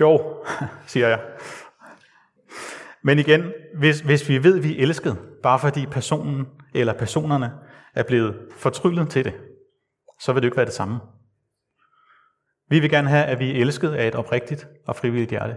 Jo, 0.00 0.44
siger 0.92 1.08
jeg. 1.08 1.20
Men 3.02 3.18
igen, 3.18 3.52
hvis, 3.78 4.00
hvis 4.00 4.28
vi 4.28 4.44
ved, 4.44 4.56
at 4.56 4.62
vi 4.62 4.78
er 4.78 4.82
elsket, 4.82 5.18
bare 5.42 5.58
fordi 5.58 5.86
personen 5.86 6.46
eller 6.74 6.92
personerne 6.92 7.52
er 7.94 8.02
blevet 8.02 8.48
fortryllet 8.56 9.10
til 9.10 9.24
det, 9.24 9.34
så 10.20 10.32
vil 10.32 10.42
det 10.42 10.46
ikke 10.46 10.56
være 10.56 10.66
det 10.66 10.74
samme. 10.74 11.00
Vi 12.68 12.80
vil 12.80 12.90
gerne 12.90 13.08
have, 13.08 13.24
at 13.24 13.38
vi 13.38 13.50
er 13.50 13.60
elsket 13.60 13.92
af 13.92 14.08
et 14.08 14.14
oprigtigt 14.14 14.68
og 14.86 14.96
frivilligt 14.96 15.30
hjerte. 15.30 15.56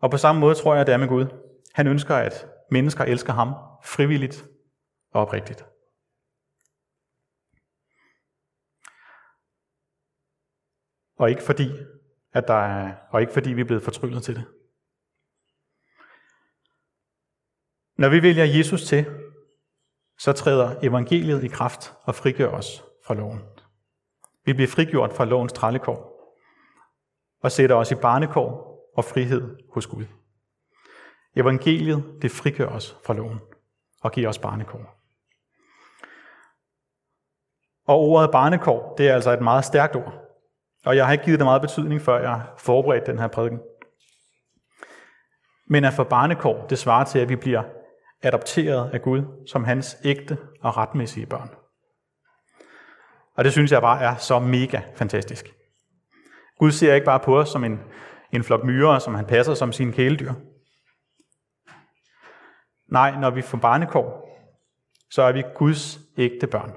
Og 0.00 0.10
på 0.10 0.16
samme 0.16 0.40
måde 0.40 0.54
tror 0.54 0.74
jeg, 0.74 0.80
at 0.80 0.86
det 0.86 0.92
er 0.92 0.96
med 0.96 1.08
Gud. 1.08 1.26
Han 1.74 1.86
ønsker, 1.86 2.16
at 2.16 2.46
mennesker 2.70 3.04
elsker 3.04 3.32
ham 3.32 3.54
frivilligt 3.84 4.44
og 5.12 5.22
oprigtigt. 5.22 5.64
Og 11.22 11.30
ikke 11.30 11.42
fordi, 11.42 11.70
at 12.32 12.48
der 12.48 12.54
er, 12.54 12.94
og 13.10 13.20
ikke 13.20 13.32
fordi 13.32 13.52
vi 13.52 13.60
er 13.60 13.64
blevet 13.64 13.82
fortryllet 13.82 14.22
til 14.22 14.36
det. 14.36 14.44
Når 17.96 18.08
vi 18.08 18.22
vælger 18.22 18.44
Jesus 18.44 18.84
til, 18.84 19.06
så 20.18 20.32
træder 20.32 20.76
evangeliet 20.82 21.44
i 21.44 21.48
kraft 21.48 21.94
og 22.02 22.14
frigør 22.14 22.48
os 22.48 22.84
fra 23.06 23.14
loven. 23.14 23.40
Vi 24.44 24.52
bliver 24.52 24.68
frigjort 24.68 25.12
fra 25.12 25.24
lovens 25.24 25.52
trallekår 25.52 26.12
og 27.42 27.52
sætter 27.52 27.76
os 27.76 27.90
i 27.90 27.94
barnekår 27.94 28.78
og 28.96 29.04
frihed 29.04 29.56
hos 29.72 29.86
Gud. 29.86 30.04
Evangeliet, 31.36 32.18
det 32.22 32.30
frigør 32.30 32.68
os 32.68 32.96
fra 33.04 33.14
loven 33.14 33.40
og 34.00 34.12
giver 34.12 34.28
os 34.28 34.38
barnekår. 34.38 35.02
Og 37.84 37.98
ordet 37.98 38.30
barnekår, 38.30 38.94
det 38.98 39.08
er 39.08 39.14
altså 39.14 39.30
et 39.30 39.42
meget 39.42 39.64
stærkt 39.64 39.96
ord. 39.96 40.21
Og 40.84 40.96
jeg 40.96 41.06
har 41.06 41.12
ikke 41.12 41.24
givet 41.24 41.38
det 41.38 41.46
meget 41.46 41.62
betydning, 41.62 42.00
før 42.00 42.20
jeg 42.20 42.42
forberedte 42.58 43.12
den 43.12 43.18
her 43.18 43.28
prædiken. 43.28 43.60
Men 45.66 45.84
at 45.84 45.92
få 45.92 46.04
barnekår, 46.04 46.66
det 46.66 46.78
svarer 46.78 47.04
til, 47.04 47.18
at 47.18 47.28
vi 47.28 47.36
bliver 47.36 47.62
adopteret 48.22 48.90
af 48.90 49.02
Gud 49.02 49.46
som 49.46 49.64
hans 49.64 49.96
ægte 50.04 50.38
og 50.60 50.76
retmæssige 50.76 51.26
børn. 51.26 51.50
Og 53.36 53.44
det 53.44 53.52
synes 53.52 53.72
jeg 53.72 53.80
bare 53.80 54.02
er 54.02 54.16
så 54.16 54.38
mega 54.38 54.80
fantastisk. 54.94 55.54
Gud 56.58 56.70
ser 56.70 56.94
ikke 56.94 57.04
bare 57.04 57.20
på 57.20 57.38
os 57.38 57.48
som 57.48 57.64
en, 57.64 57.80
en 58.32 58.44
flok 58.44 58.64
myrer, 58.64 58.98
som 58.98 59.14
han 59.14 59.26
passer 59.26 59.54
som 59.54 59.72
sine 59.72 59.92
kæledyr. 59.92 60.32
Nej, 62.90 63.20
når 63.20 63.30
vi 63.30 63.42
får 63.42 63.58
barnekår, 63.58 64.28
så 65.10 65.22
er 65.22 65.32
vi 65.32 65.42
Guds 65.54 66.00
ægte 66.18 66.46
børn. 66.46 66.72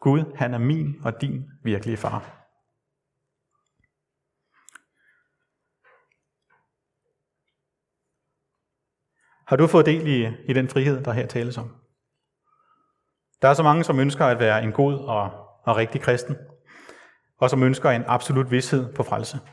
Gud, 0.00 0.36
han 0.36 0.54
er 0.54 0.58
min 0.58 0.94
og 1.04 1.20
din 1.20 1.44
virkelige 1.64 1.96
far. 1.96 2.45
Har 9.46 9.56
du 9.56 9.66
fået 9.66 9.86
del 9.86 10.06
i, 10.06 10.26
i 10.48 10.52
den 10.52 10.68
frihed, 10.68 11.04
der 11.04 11.12
her 11.12 11.26
tales 11.26 11.58
om? 11.58 11.76
Der 13.42 13.48
er 13.48 13.54
så 13.54 13.62
mange, 13.62 13.84
som 13.84 14.00
ønsker 14.00 14.26
at 14.26 14.38
være 14.38 14.62
en 14.62 14.72
god 14.72 14.98
og, 14.98 15.30
og 15.62 15.76
rigtig 15.76 16.00
kristen, 16.00 16.36
og 17.38 17.50
som 17.50 17.62
ønsker 17.62 17.90
en 17.90 18.04
absolut 18.06 18.50
vidshed 18.50 18.94
på 18.94 19.02
frelse. 19.02 19.38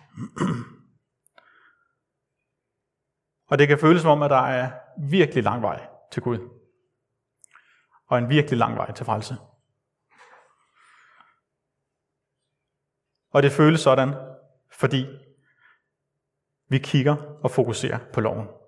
Og 3.50 3.59
det 3.59 3.67
kan 3.67 3.79
føles 3.79 4.01
som 4.01 4.12
om, 4.12 4.21
at 4.21 4.29
der 4.29 4.45
er 4.45 4.71
virkelig 5.09 5.43
lang 5.43 5.62
vej 5.62 5.88
til 6.12 6.21
Gud. 6.21 6.50
Og 8.07 8.17
en 8.17 8.29
virkelig 8.29 8.59
lang 8.59 8.77
vej 8.77 8.91
til 8.91 9.05
frelse. 9.05 9.35
Og 13.29 13.43
det 13.43 13.51
føles 13.51 13.79
sådan, 13.81 14.13
fordi 14.71 15.05
vi 16.69 16.77
kigger 16.77 17.15
og 17.43 17.51
fokuserer 17.51 18.00
på 18.13 18.21
loven. 18.21 18.62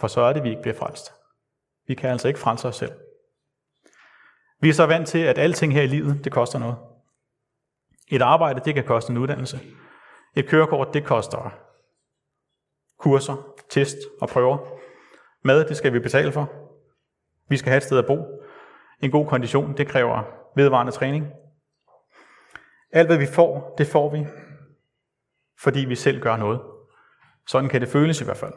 For 0.00 0.06
så 0.06 0.20
er 0.20 0.32
det, 0.32 0.42
vi 0.42 0.50
ikke 0.50 0.62
bliver 0.62 0.76
frelst. 0.76 1.12
Vi 1.86 1.94
kan 1.94 2.10
altså 2.10 2.28
ikke 2.28 2.40
frelse 2.40 2.68
os 2.68 2.76
selv. 2.76 2.92
Vi 4.60 4.68
er 4.68 4.72
så 4.72 4.86
vant 4.86 5.08
til, 5.08 5.18
at 5.18 5.38
alting 5.38 5.72
her 5.72 5.82
i 5.82 5.86
livet, 5.86 6.24
det 6.24 6.32
koster 6.32 6.58
noget. 6.58 6.76
Et 8.08 8.22
arbejde, 8.22 8.60
det 8.64 8.74
kan 8.74 8.84
koste 8.84 9.10
en 9.10 9.18
uddannelse. 9.18 9.60
Et 10.36 10.48
kørekort, 10.48 10.94
det 10.94 11.04
koster 11.04 11.66
kurser, 12.98 13.54
test 13.70 13.96
og 14.20 14.28
prøver. 14.28 14.58
Mad, 15.44 15.64
det 15.64 15.76
skal 15.76 15.92
vi 15.92 15.98
betale 15.98 16.32
for. 16.32 16.50
Vi 17.48 17.56
skal 17.56 17.70
have 17.70 17.76
et 17.76 17.82
sted 17.82 17.98
at 17.98 18.06
bo. 18.06 18.18
En 19.00 19.10
god 19.10 19.26
kondition, 19.26 19.76
det 19.76 19.88
kræver 19.88 20.22
vedvarende 20.56 20.92
træning. 20.92 21.26
Alt 22.92 23.08
hvad 23.08 23.18
vi 23.18 23.26
får, 23.26 23.74
det 23.78 23.86
får 23.86 24.10
vi, 24.10 24.26
fordi 25.60 25.80
vi 25.80 25.94
selv 25.94 26.20
gør 26.20 26.36
noget. 26.36 26.60
Sådan 27.46 27.70
kan 27.70 27.80
det 27.80 27.88
føles 27.88 28.20
i 28.20 28.24
hvert 28.24 28.36
fald. 28.36 28.52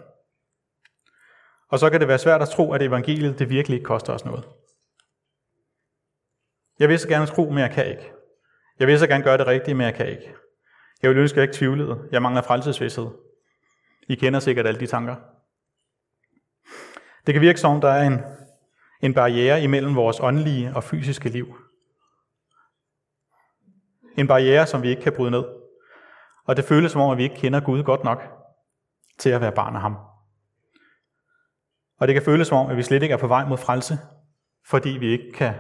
Og 1.70 1.80
så 1.80 1.90
kan 1.90 2.00
det 2.00 2.08
være 2.08 2.18
svært 2.18 2.42
at 2.42 2.50
tro, 2.50 2.74
at 2.74 2.82
evangeliet 2.82 3.40
det 3.40 3.50
virkelig 3.50 3.76
ikke 3.76 3.86
koster 3.86 4.14
os 4.14 4.26
noget. 4.26 4.48
Jeg 6.80 6.90
vil 6.90 7.00
så 7.00 7.08
gerne 7.08 7.26
tro, 7.26 7.50
men 7.50 7.60
jeg 7.60 7.72
kan 7.72 7.88
ikke. 7.88 8.12
Jeg 8.80 8.88
vil 8.88 9.00
så 9.00 9.08
gerne 9.08 9.24
gøre 9.24 9.38
det 9.38 9.48
rigtige, 9.48 9.76
men 9.76 9.86
jeg 9.86 9.96
kan 9.96 10.08
ikke. 10.08 10.34
Jeg 11.02 11.10
vil 11.10 11.18
ønske, 11.18 11.34
at 11.34 11.38
jeg 11.38 11.44
ikke 11.44 11.58
tvivlede. 11.58 12.08
Jeg 12.12 12.22
mangler 12.22 12.42
frelsesvidshed. 12.42 13.08
I 14.08 14.16
kender 14.16 14.40
sikkert 14.40 14.68
alle 14.68 14.80
de 14.80 14.88
tanker. 14.88 15.16
Det 17.26 17.34
kan 17.34 17.42
virke 17.42 17.60
som, 17.60 17.82
der 17.82 17.90
er 17.90 18.08
en, 18.08 18.20
en 19.02 19.14
barriere 19.14 19.64
imellem 19.64 19.96
vores 19.96 20.20
åndelige 20.20 20.76
og 20.76 20.84
fysiske 20.84 21.30
liv. 21.30 21.56
En 24.18 24.28
barriere, 24.28 24.68
som 24.68 24.84
vi 24.84 24.90
ikke 24.90 25.02
kan 25.02 25.14
bryde 25.14 25.32
ned. 25.32 25.46
Og 26.46 26.58
det 26.58 26.66
føles 26.66 26.92
som 26.92 27.02
om, 27.02 27.12
at 27.12 27.18
vi 27.18 27.24
ikke 27.24 27.36
kender 27.36 27.60
Gud 27.60 27.84
godt 27.84 28.04
nok 28.04 28.24
til 29.18 29.30
at 29.30 29.42
være 29.42 29.52
barn 29.52 29.76
af 29.76 29.82
ham. 29.82 30.09
Og 32.00 32.08
det 32.08 32.14
kan 32.14 32.24
føles 32.24 32.48
som 32.48 32.58
om, 32.58 32.72
at 32.72 32.78
vi 32.78 32.84
slet 32.84 33.04
ikke 33.04 33.14
er 33.14 33.18
på 33.18 33.28
vej 33.28 33.46
mod 33.46 33.58
frelse, 33.58 34.00
fordi 34.66 34.90
vi 34.90 35.12
ikke 35.12 35.32
kan 35.32 35.54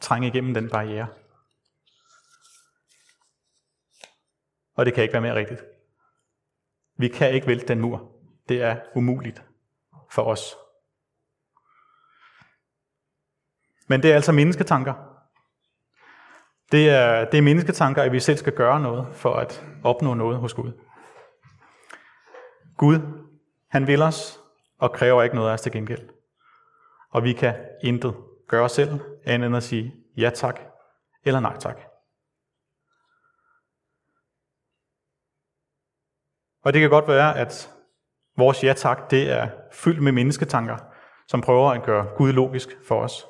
trænge 0.00 0.28
igennem 0.28 0.54
den 0.54 0.70
barriere. 0.70 1.06
Og 4.74 4.86
det 4.86 4.94
kan 4.94 5.02
ikke 5.02 5.12
være 5.12 5.22
mere 5.22 5.34
rigtigt. 5.34 5.64
Vi 6.98 7.08
kan 7.08 7.32
ikke 7.32 7.46
vælte 7.46 7.68
den 7.68 7.80
mur. 7.80 8.12
Det 8.48 8.62
er 8.62 8.80
umuligt 8.94 9.44
for 10.10 10.22
os. 10.22 10.56
Men 13.88 14.02
det 14.02 14.10
er 14.10 14.14
altså 14.14 14.32
mennesketanker. 14.32 14.94
Det 16.72 16.90
er, 16.90 17.24
det 17.24 17.38
er 17.38 17.42
mennesketanker, 17.42 18.02
at 18.02 18.12
vi 18.12 18.20
selv 18.20 18.38
skal 18.38 18.52
gøre 18.52 18.80
noget 18.80 19.16
for 19.16 19.34
at 19.34 19.64
opnå 19.84 20.14
noget 20.14 20.38
hos 20.38 20.54
Gud. 20.54 20.72
Gud, 22.76 22.98
han 23.68 23.86
vil 23.86 24.02
os 24.02 24.40
og 24.78 24.92
kræver 24.92 25.22
ikke 25.22 25.36
noget 25.36 25.48
af 25.48 25.54
os 25.54 25.60
til 25.60 25.72
gengæld. 25.72 26.08
Og 27.10 27.24
vi 27.24 27.32
kan 27.32 27.54
intet 27.82 28.14
gøre 28.48 28.68
selv, 28.68 29.00
andet 29.24 29.46
end 29.46 29.56
at 29.56 29.62
sige 29.62 29.94
ja 30.16 30.30
tak 30.30 30.60
eller 31.24 31.40
nej 31.40 31.56
tak. 31.58 31.80
Og 36.64 36.72
det 36.72 36.80
kan 36.80 36.90
godt 36.90 37.08
være, 37.08 37.38
at 37.38 37.70
vores 38.36 38.64
ja 38.64 38.72
tak, 38.72 39.10
det 39.10 39.30
er 39.30 39.48
fyldt 39.72 40.02
med 40.02 40.12
mennesketanker, 40.12 40.76
som 41.28 41.40
prøver 41.40 41.70
at 41.70 41.82
gøre 41.82 42.06
Gud 42.16 42.32
logisk 42.32 42.68
for 42.88 43.02
os. 43.02 43.26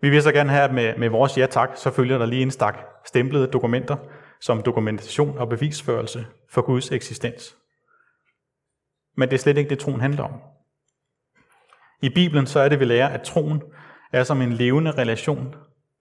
Vi 0.00 0.10
vil 0.10 0.22
så 0.22 0.32
gerne 0.32 0.50
have, 0.50 0.64
at 0.64 0.74
med, 0.74 0.96
med 0.96 1.08
vores 1.08 1.38
ja 1.38 1.46
tak, 1.46 1.70
så 1.74 1.90
følger 1.90 2.18
der 2.18 2.26
lige 2.26 2.42
en 2.42 2.50
stak 2.50 2.78
stemplede 3.04 3.46
dokumenter, 3.46 3.96
som 4.40 4.62
dokumentation 4.62 5.38
og 5.38 5.48
bevisførelse 5.48 6.26
for 6.50 6.62
Guds 6.62 6.92
eksistens. 6.92 7.56
Men 9.16 9.28
det 9.28 9.34
er 9.34 9.38
slet 9.38 9.56
ikke 9.56 9.70
det, 9.70 9.78
troen 9.78 10.00
handler 10.00 10.22
om. 10.22 10.40
I 12.02 12.08
Bibelen 12.08 12.46
så 12.46 12.60
er 12.60 12.68
det, 12.68 12.80
vi 12.80 12.84
lærer, 12.84 13.08
at 13.08 13.22
troen 13.22 13.62
er 14.12 14.24
som 14.24 14.42
en 14.42 14.52
levende 14.52 14.90
relation 14.90 15.54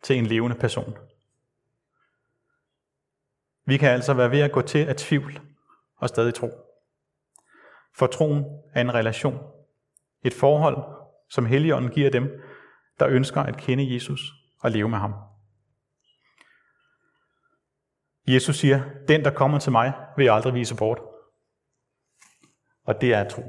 til 0.04 0.18
en 0.18 0.26
levende 0.26 0.56
person. 0.56 0.98
Vi 3.66 3.78
kan 3.78 3.90
altså 3.90 4.14
være 4.14 4.32
ved 4.32 4.40
at 4.40 4.52
gå 4.52 4.62
til 4.62 4.80
at 4.80 4.98
tvivl 4.98 5.40
og 5.98 6.10
stadig 6.10 6.34
tro. 6.34 6.50
For 7.98 8.08
troen 8.08 8.46
er 8.74 8.82
en 8.82 8.94
relation, 8.94 9.40
et 10.24 10.34
forhold, 10.34 10.78
som 11.30 11.46
Helligånden 11.46 11.92
giver 11.92 12.10
dem, 12.10 12.42
der 13.00 13.08
ønsker 13.08 13.42
at 13.42 13.58
kende 13.58 13.94
Jesus 13.94 14.22
og 14.60 14.72
leve 14.72 14.90
med 14.90 14.98
ham. 14.98 15.14
Jesus 18.28 18.56
siger, 18.56 18.82
den 19.08 19.24
der 19.24 19.32
kommer 19.32 19.60
til 19.60 19.72
mig, 19.72 19.94
vil 20.18 20.24
jeg 20.24 20.36
aldrig 20.36 20.54
vise 20.54 20.76
bort. 20.76 21.00
Og 22.86 23.02
det 23.02 23.14
er 23.14 23.30
tro. 23.30 23.44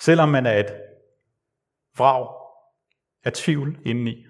Selvom 0.00 0.28
man 0.28 0.46
er 0.46 0.60
et 0.60 0.82
vrag 1.98 2.28
af 3.24 3.32
tvivl 3.32 3.78
indeni, 3.84 4.26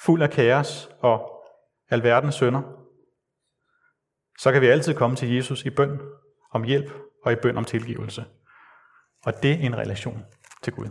fuld 0.00 0.22
af 0.22 0.30
kaos 0.30 0.88
og 1.00 1.44
alverdens 1.88 2.34
sønder, 2.34 2.62
så 4.38 4.52
kan 4.52 4.62
vi 4.62 4.66
altid 4.66 4.94
komme 4.94 5.16
til 5.16 5.34
Jesus 5.34 5.64
i 5.64 5.70
bøn 5.70 6.00
om 6.50 6.62
hjælp 6.62 6.92
og 7.24 7.32
i 7.32 7.36
bøn 7.42 7.56
om 7.56 7.64
tilgivelse. 7.64 8.24
Og 9.24 9.42
det 9.42 9.52
er 9.52 9.58
en 9.58 9.76
relation 9.76 10.24
til 10.62 10.72
Gud. 10.72 10.88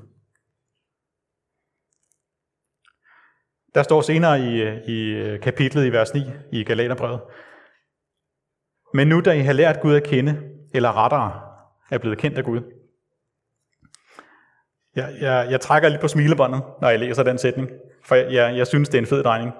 Der 3.76 3.84
står 3.84 4.02
senere 4.02 4.40
i, 4.40 4.62
i 4.92 5.14
øh, 5.14 5.42
kapitlet 5.42 5.86
i 5.86 5.92
vers 5.92 6.14
9 6.14 6.22
i 6.52 6.64
Galaterbrevet, 6.64 7.22
men 8.94 9.08
nu 9.08 9.22
da 9.22 9.32
I 9.32 9.40
har 9.40 9.54
lært 9.54 9.82
Gud 9.82 9.96
at 9.96 10.04
kende, 10.04 10.42
eller 10.74 11.04
rettere 11.04 11.42
er 11.92 11.98
blevet 11.98 12.18
kendt 12.18 12.38
af 12.38 12.44
Gud. 12.44 12.62
Jeg, 14.96 15.16
jeg, 15.22 15.48
jeg 15.50 15.62
trækker 15.62 15.90
lidt 15.90 16.02
på 16.02 16.08
smilebåndet, 16.08 16.64
når 16.82 16.90
jeg 16.90 17.00
læser 17.00 17.24
den 17.24 17.38
sætning, 17.38 17.70
for 18.06 18.16
jeg, 18.16 18.34
jeg, 18.34 18.58
jeg 18.58 18.68
synes, 18.68 18.90
det 18.90 18.98
er 18.98 19.02
en 19.02 19.08
fed 19.08 19.24
drejning. 19.24 19.52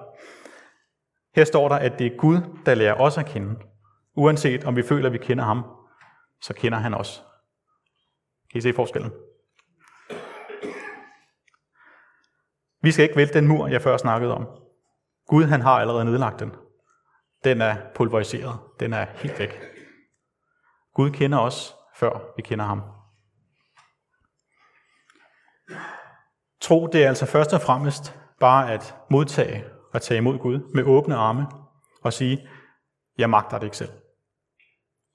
Her 1.34 1.44
står 1.44 1.68
der, 1.68 1.76
at 1.76 1.98
det 1.98 2.06
er 2.06 2.16
Gud, 2.16 2.40
der 2.66 2.74
lærer 2.74 2.94
os 2.94 3.18
at 3.18 3.26
kende. 3.26 3.54
Uanset 4.16 4.64
om 4.64 4.76
vi 4.76 4.82
føler, 4.82 5.06
at 5.06 5.12
vi 5.12 5.18
kender 5.18 5.44
ham, 5.44 5.64
så 6.42 6.54
kender 6.54 6.78
han 6.78 6.94
os. 6.94 7.24
Kan 8.50 8.58
I 8.58 8.60
se 8.60 8.72
forskellen? 8.72 9.12
Vi 12.82 12.90
skal 12.92 13.02
ikke 13.02 13.16
vælte 13.16 13.34
den 13.34 13.48
mur, 13.48 13.66
jeg 13.66 13.82
før 13.82 13.96
snakkede 13.96 14.34
om. 14.34 14.46
Gud 15.26 15.44
han 15.44 15.60
har 15.60 15.70
allerede 15.70 16.04
nedlagt 16.04 16.40
den. 16.40 16.52
Den 17.44 17.60
er 17.60 17.76
pulveriseret. 17.94 18.58
Den 18.80 18.92
er 18.92 19.06
helt 19.14 19.38
væk. 19.38 19.60
Gud 20.94 21.10
kender 21.10 21.38
os, 21.38 21.74
før 21.96 22.32
vi 22.36 22.42
kender 22.42 22.64
ham. 22.64 22.82
Tro, 26.60 26.86
det 26.86 27.04
er 27.04 27.08
altså 27.08 27.26
først 27.26 27.52
og 27.52 27.60
fremmest 27.60 28.18
bare 28.40 28.72
at 28.72 28.94
modtage 29.10 29.64
og 29.92 30.02
tage 30.02 30.18
imod 30.18 30.38
Gud 30.38 30.72
med 30.74 30.82
åbne 30.84 31.14
arme 31.14 31.46
og 32.02 32.12
sige, 32.12 32.48
jeg 33.18 33.30
magter 33.30 33.58
det 33.58 33.66
ikke 33.66 33.76
selv. 33.76 33.92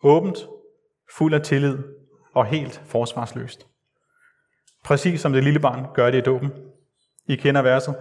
Åbent, 0.04 0.38
fuld 1.18 1.34
af 1.34 1.42
tillid 1.42 1.78
og 2.34 2.46
helt 2.46 2.82
forsvarsløst. 2.86 3.68
Præcis 4.84 5.22
som 5.22 5.34
det 5.34 5.44
lille 5.44 5.60
barn 5.60 5.94
gør 5.94 6.12
det 6.12 6.18
i 6.18 6.22
dåben. 6.22 6.52
I 7.28 7.36
kender 7.36 7.62
verset. 7.62 7.96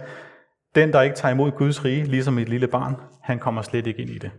Den, 0.75 0.93
der 0.93 1.01
ikke 1.01 1.15
tager 1.15 1.33
imod 1.33 1.51
Guds 1.51 1.85
rige, 1.85 2.03
ligesom 2.03 2.37
et 2.37 2.49
lille 2.49 2.67
barn, 2.67 2.95
han 3.21 3.39
kommer 3.39 3.61
slet 3.61 3.87
ikke 3.87 4.01
ind 4.01 4.09
i 4.09 4.17
det. 4.17 4.31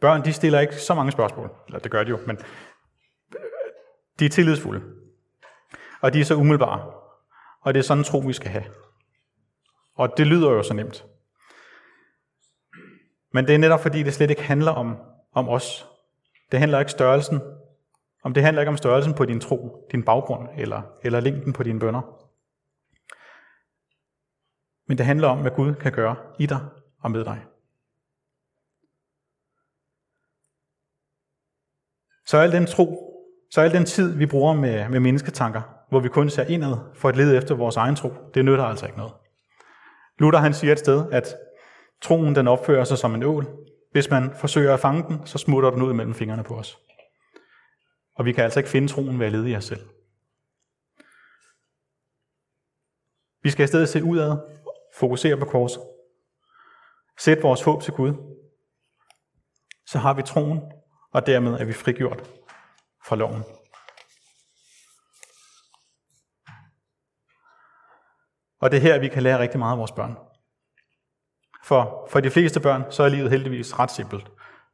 Børn, 0.00 0.24
de 0.24 0.32
stiller 0.32 0.60
ikke 0.60 0.76
så 0.76 0.94
mange 0.94 1.12
spørgsmål. 1.12 1.50
Eller 1.66 1.78
det 1.78 1.90
gør 1.90 2.04
de 2.04 2.10
jo, 2.10 2.18
men 2.26 2.36
øh, 2.36 3.44
de 4.18 4.24
er 4.24 4.28
tillidsfulde. 4.28 4.82
Og 6.00 6.12
de 6.12 6.20
er 6.20 6.24
så 6.24 6.34
umiddelbare. 6.34 6.92
Og 7.60 7.74
det 7.74 7.80
er 7.80 7.84
sådan 7.84 8.00
en 8.00 8.04
tro, 8.04 8.18
vi 8.18 8.32
skal 8.32 8.50
have. 8.50 8.64
Og 9.94 10.14
det 10.16 10.26
lyder 10.26 10.50
jo 10.50 10.62
så 10.62 10.74
nemt. 10.74 11.04
Men 13.32 13.46
det 13.46 13.54
er 13.54 13.58
netop 13.58 13.80
fordi, 13.80 14.02
det 14.02 14.14
slet 14.14 14.30
ikke 14.30 14.42
handler 14.42 14.72
om, 14.72 14.96
om 15.32 15.48
os. 15.48 15.86
Det 16.52 16.60
handler 16.60 16.78
ikke 16.78 16.90
størrelsen. 16.90 17.40
Om 18.24 18.34
det 18.34 18.42
handler 18.42 18.62
ikke 18.62 18.70
om 18.70 18.76
størrelsen 18.76 19.14
på 19.14 19.24
din 19.24 19.40
tro, 19.40 19.88
din 19.92 20.02
baggrund 20.02 20.48
eller, 20.56 20.82
eller 21.02 21.20
længden 21.20 21.52
på 21.52 21.62
dine 21.62 21.80
bønder. 21.80 22.02
Men 24.88 24.98
det 24.98 25.06
handler 25.06 25.28
om, 25.28 25.40
hvad 25.40 25.50
Gud 25.50 25.74
kan 25.74 25.92
gøre 25.92 26.16
i 26.38 26.46
dig 26.46 26.60
og 26.98 27.10
med 27.10 27.24
dig. 27.24 27.44
Så 32.26 32.38
al 32.38 32.52
den 32.52 32.66
tro, 32.66 33.10
så 33.50 33.60
al 33.60 33.72
den 33.72 33.84
tid, 33.84 34.16
vi 34.16 34.26
bruger 34.26 34.54
med, 34.54 34.88
med 34.88 35.00
mennesketanker, 35.00 35.62
hvor 35.88 36.00
vi 36.00 36.08
kun 36.08 36.30
ser 36.30 36.44
indad 36.44 36.76
for 36.94 37.08
at 37.08 37.16
lede 37.16 37.36
efter 37.36 37.54
vores 37.54 37.76
egen 37.76 37.96
tro, 37.96 38.12
det 38.34 38.44
nytter 38.44 38.64
altså 38.64 38.86
ikke 38.86 38.98
noget. 38.98 39.12
Luther 40.18 40.40
han 40.40 40.54
siger 40.54 40.72
et 40.72 40.78
sted, 40.78 41.12
at 41.12 41.36
troen 42.02 42.34
den 42.34 42.48
opfører 42.48 42.84
sig 42.84 42.98
som 42.98 43.14
en 43.14 43.22
ål. 43.22 43.46
Hvis 43.92 44.10
man 44.10 44.34
forsøger 44.34 44.74
at 44.74 44.80
fange 44.80 45.02
den, 45.08 45.26
så 45.26 45.38
smutter 45.38 45.70
den 45.70 45.82
ud 45.82 45.92
mellem 45.92 46.14
fingrene 46.14 46.42
på 46.42 46.54
os. 46.54 46.78
Og 48.14 48.24
vi 48.24 48.32
kan 48.32 48.44
altså 48.44 48.60
ikke 48.60 48.70
finde 48.70 48.88
troen 48.88 49.18
ved 49.18 49.26
at 49.26 49.32
lede 49.32 49.50
i 49.50 49.56
os 49.56 49.64
selv. 49.64 49.88
Vi 53.42 53.50
skal 53.50 53.64
i 53.64 53.66
stedet 53.66 53.88
se 53.88 54.04
udad, 54.04 54.38
fokusere 54.98 55.36
på 55.36 55.44
korset. 55.44 55.82
Sæt 57.18 57.42
vores 57.42 57.62
håb 57.62 57.82
til 57.82 57.92
Gud. 57.92 58.12
Så 59.86 59.98
har 59.98 60.14
vi 60.14 60.22
troen, 60.22 60.60
og 61.10 61.26
dermed 61.26 61.52
er 61.52 61.64
vi 61.64 61.72
frigjort 61.72 62.30
fra 63.04 63.16
loven. 63.16 63.44
Og 68.60 68.70
det 68.70 68.76
er 68.76 68.80
her, 68.80 68.98
vi 68.98 69.08
kan 69.08 69.22
lære 69.22 69.38
rigtig 69.38 69.58
meget 69.58 69.72
af 69.72 69.78
vores 69.78 69.92
børn. 69.92 70.16
For, 71.64 72.08
for 72.10 72.20
de 72.20 72.30
fleste 72.30 72.60
børn, 72.60 72.92
så 72.92 73.02
er 73.02 73.08
livet 73.08 73.30
heldigvis 73.30 73.78
ret 73.78 73.90
simpelt. 73.90 74.30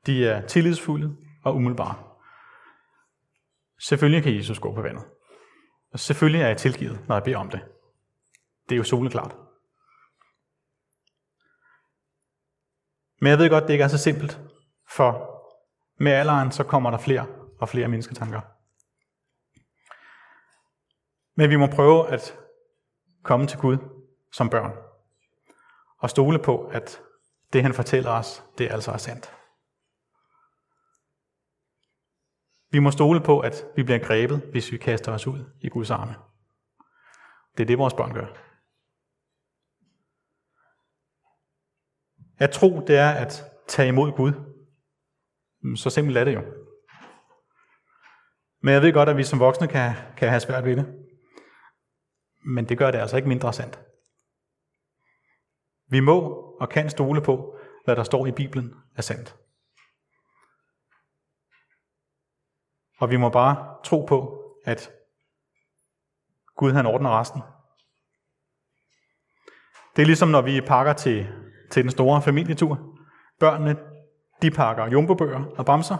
De 0.06 0.28
er 0.28 0.47
tillidsfulde 0.47 1.16
og 1.44 1.54
umiddelbare. 1.54 2.10
Selvfølgelig 3.80 4.22
kan 4.22 4.37
Jesus 4.37 4.58
gå 4.58 4.75
på 4.75 4.82
vandet. 4.82 5.04
Og 5.92 6.00
selvfølgelig 6.00 6.42
er 6.42 6.46
jeg 6.46 6.56
tilgivet, 6.56 7.08
når 7.08 7.14
jeg 7.14 7.25
beder 7.25 7.38
om 7.38 7.50
det. 7.50 7.60
Det 8.68 8.75
er 8.75 8.76
jo 8.76 8.84
soleklart. 8.84 9.37
Men 13.20 13.30
jeg 13.30 13.38
ved 13.38 13.50
godt, 13.50 13.64
det 13.64 13.72
ikke 13.72 13.84
er 13.84 13.88
så 13.88 13.99
simpelt, 13.99 14.40
for 14.90 15.30
med 15.99 16.12
alderen 16.12 16.52
så 16.52 16.64
kommer 16.64 16.90
der 16.90 16.99
flere 16.99 17.26
og 17.60 17.68
flere 17.68 17.88
mennesketanker. 17.88 18.40
Men 21.34 21.50
vi 21.50 21.56
må 21.56 21.66
prøve 21.66 22.08
at 22.08 22.38
komme 23.22 23.46
til 23.46 23.58
Gud 23.58 23.78
som 24.32 24.50
børn 24.50 24.72
og 25.99 26.10
stole 26.10 26.38
på, 26.38 26.66
at 26.66 27.02
det 27.52 27.62
han 27.62 27.75
fortæller 27.75 28.10
os, 28.10 28.44
det 28.58 28.70
altså 28.70 28.92
er 28.92 28.96
sandt. 28.96 29.39
Vi 32.70 32.78
må 32.78 32.90
stole 32.90 33.20
på, 33.20 33.40
at 33.40 33.64
vi 33.76 33.82
bliver 33.82 33.98
grebet, 33.98 34.42
hvis 34.50 34.72
vi 34.72 34.76
kaster 34.76 35.12
os 35.12 35.26
ud 35.26 35.44
i 35.60 35.68
Guds 35.68 35.90
arme. 35.90 36.14
Det 37.56 37.62
er 37.62 37.66
det, 37.66 37.78
vores 37.78 37.94
børn 37.94 38.14
gør. 38.14 38.26
At 42.38 42.50
tro, 42.50 42.80
det 42.86 42.96
er 42.96 43.10
at 43.10 43.44
tage 43.68 43.88
imod 43.88 44.12
Gud. 44.12 44.32
Mm, 45.62 45.76
så 45.76 45.90
simpelt 45.90 46.18
er 46.18 46.24
det 46.24 46.34
jo. 46.34 46.42
Men 48.62 48.74
jeg 48.74 48.82
ved 48.82 48.92
godt, 48.92 49.08
at 49.08 49.16
vi 49.16 49.24
som 49.24 49.40
voksne 49.40 49.68
kan, 49.68 49.92
kan 50.16 50.28
have 50.28 50.40
svært 50.40 50.64
ved 50.64 50.76
det. 50.76 50.94
Men 52.44 52.68
det 52.68 52.78
gør 52.78 52.90
det 52.90 52.98
altså 52.98 53.16
ikke 53.16 53.28
mindre 53.28 53.52
sandt. 53.52 53.80
Vi 55.88 56.00
må 56.00 56.20
og 56.60 56.68
kan 56.68 56.90
stole 56.90 57.20
på, 57.20 57.58
hvad 57.84 57.96
der 57.96 58.02
står 58.02 58.26
i 58.26 58.32
Bibelen 58.32 58.74
er 58.96 59.02
sandt. 59.02 59.39
Og 63.00 63.11
vi 63.11 63.16
må 63.16 63.28
bare 63.28 63.76
tro 63.85 64.04
på, 64.04 64.45
at 64.64 64.90
Gud 66.57 66.73
han 66.73 66.87
ordner 66.87 67.21
resten. 67.21 67.42
Det 69.97 70.02
er 70.02 70.07
ligesom 70.07 70.28
når 70.28 70.40
vi 70.40 70.61
pakker 70.61 70.92
til, 70.92 71.28
til 71.71 71.83
den 71.83 71.90
store 71.90 72.23
familietur. 72.23 72.78
Børnene, 73.38 73.77
de 74.42 74.51
pakker 74.51 74.87
jumbobøger 74.87 75.44
og 75.59 75.66
bamser, 75.66 75.96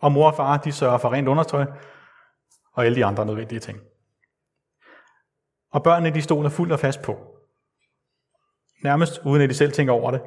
og 0.00 0.12
mor 0.12 0.26
og 0.26 0.34
far, 0.34 0.56
de 0.56 0.72
sørger 0.72 0.98
for 0.98 1.12
rent 1.12 1.28
undertøj 1.28 1.66
og 2.72 2.84
alle 2.84 2.96
de 2.96 3.04
andre 3.04 3.26
nødvendige 3.26 3.60
ting. 3.60 3.80
Og 5.70 5.82
børnene, 5.82 6.14
de 6.14 6.22
stoler 6.22 6.48
fuldt 6.48 6.72
og 6.72 6.80
fast 6.80 7.02
på, 7.02 7.36
nærmest 8.82 9.20
uden 9.24 9.42
at 9.42 9.48
de 9.48 9.54
selv 9.54 9.72
tænker 9.72 9.92
over 9.92 10.10
det, 10.10 10.22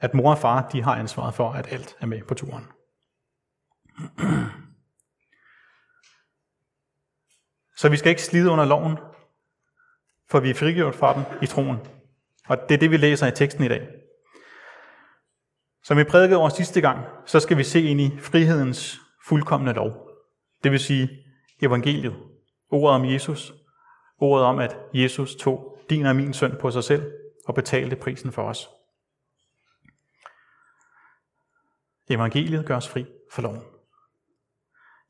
at 0.00 0.14
mor 0.14 0.30
og 0.30 0.38
far, 0.38 0.68
de 0.68 0.82
har 0.82 0.94
ansvaret 0.94 1.34
for, 1.34 1.52
at 1.52 1.72
alt 1.72 1.96
er 2.00 2.06
med 2.06 2.22
på 2.22 2.34
turen. 2.34 2.66
Så 7.76 7.88
vi 7.88 7.96
skal 7.96 8.10
ikke 8.10 8.22
slide 8.22 8.50
under 8.50 8.64
loven, 8.64 8.98
for 10.30 10.40
vi 10.40 10.50
er 10.50 10.54
frigjort 10.54 10.94
fra 10.94 11.14
den 11.14 11.24
i 11.42 11.46
troen. 11.46 11.78
Og 12.48 12.58
det 12.68 12.74
er 12.74 12.78
det, 12.78 12.90
vi 12.90 12.96
læser 12.96 13.26
i 13.26 13.30
teksten 13.30 13.64
i 13.64 13.68
dag. 13.68 13.88
Som 15.82 15.98
vi 15.98 16.04
prædikede 16.04 16.38
over 16.38 16.48
sidste 16.48 16.80
gang, 16.80 17.04
så 17.26 17.40
skal 17.40 17.56
vi 17.56 17.64
se 17.64 17.82
ind 17.82 18.00
i 18.00 18.18
frihedens 18.18 19.00
fuldkommende 19.26 19.72
lov. 19.72 20.10
Det 20.64 20.72
vil 20.72 20.80
sige 20.80 21.24
evangeliet, 21.62 22.16
ordet 22.70 22.94
om 22.94 23.04
Jesus, 23.04 23.52
ordet 24.18 24.46
om, 24.46 24.58
at 24.58 24.76
Jesus 24.94 25.34
tog 25.34 25.78
din 25.90 26.06
og 26.06 26.16
min 26.16 26.32
søn 26.32 26.56
på 26.60 26.70
sig 26.70 26.84
selv 26.84 27.12
og 27.46 27.54
betalte 27.54 27.96
prisen 27.96 28.32
for 28.32 28.42
os. 28.42 28.68
Evangeliet 32.10 32.66
gør 32.66 32.76
os 32.76 32.88
fri 32.88 33.06
for 33.32 33.42
loven. 33.42 33.62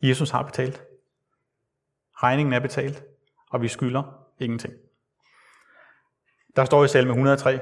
Jesus 0.03 0.31
har 0.31 0.43
betalt. 0.43 0.83
Regningen 2.23 2.53
er 2.53 2.61
betalt, 2.61 3.05
og 3.51 3.63
vi 3.63 3.69
skylder 3.69 4.03
ingenting. 4.39 4.75
Der 6.57 6.65
står 6.65 6.85
i 6.85 6.89
salme 6.89 7.11
103, 7.11 7.61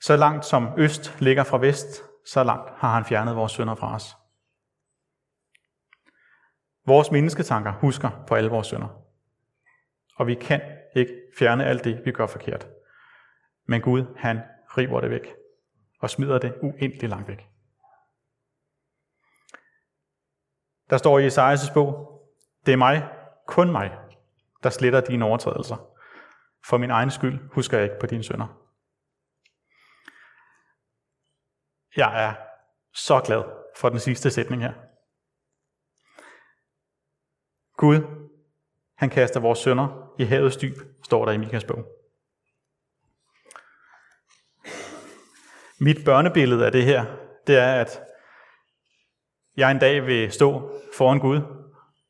så 0.00 0.16
langt 0.16 0.44
som 0.44 0.68
øst 0.76 1.20
ligger 1.20 1.44
fra 1.44 1.58
vest, 1.58 2.04
så 2.26 2.44
langt 2.44 2.70
har 2.76 2.94
han 2.94 3.04
fjernet 3.04 3.36
vores 3.36 3.52
sønder 3.52 3.74
fra 3.74 3.94
os. 3.94 4.16
Vores 6.86 7.10
mennesketanker 7.10 7.72
husker 7.72 8.24
på 8.28 8.34
alle 8.34 8.50
vores 8.50 8.66
sønder. 8.66 8.88
Og 10.16 10.26
vi 10.26 10.34
kan 10.34 10.60
ikke 10.94 11.22
fjerne 11.38 11.64
alt 11.64 11.84
det, 11.84 12.02
vi 12.04 12.12
gør 12.12 12.26
forkert. 12.26 12.68
Men 13.66 13.80
Gud, 13.80 14.04
han 14.16 14.40
river 14.78 15.00
det 15.00 15.10
væk 15.10 15.34
og 16.00 16.10
smider 16.10 16.38
det 16.38 16.54
uendelig 16.62 17.08
langt 17.08 17.28
væk. 17.28 17.48
Der 20.90 20.96
står 20.96 21.18
i 21.18 21.26
Esajas 21.26 21.70
bog, 21.70 22.20
det 22.66 22.72
er 22.72 22.76
mig, 22.76 23.08
kun 23.46 23.72
mig, 23.72 23.98
der 24.62 24.70
sletter 24.70 25.00
dine 25.00 25.24
overtrædelser. 25.24 25.76
For 26.66 26.76
min 26.76 26.90
egen 26.90 27.10
skyld 27.10 27.50
husker 27.52 27.78
jeg 27.78 27.84
ikke 27.84 28.00
på 28.00 28.06
dine 28.06 28.24
sønder. 28.24 28.60
Jeg 31.96 32.24
er 32.24 32.34
så 32.94 33.20
glad 33.20 33.42
for 33.76 33.88
den 33.88 33.98
sidste 33.98 34.30
sætning 34.30 34.62
her. 34.62 34.72
Gud, 37.76 38.00
han 38.96 39.10
kaster 39.10 39.40
vores 39.40 39.58
sønder 39.58 40.14
i 40.18 40.24
havets 40.24 40.56
dyb, 40.56 40.76
står 41.04 41.24
der 41.24 41.32
i 41.32 41.38
Mikas 41.38 41.64
bog. 41.64 41.84
Mit 45.80 46.04
børnebillede 46.04 46.66
af 46.66 46.72
det 46.72 46.84
her, 46.84 47.16
det 47.46 47.58
er, 47.58 47.80
at 47.80 48.00
jeg 49.56 49.70
en 49.70 49.78
dag 49.78 50.06
vil 50.06 50.32
stå 50.32 50.80
foran 50.96 51.18
Gud 51.18 51.40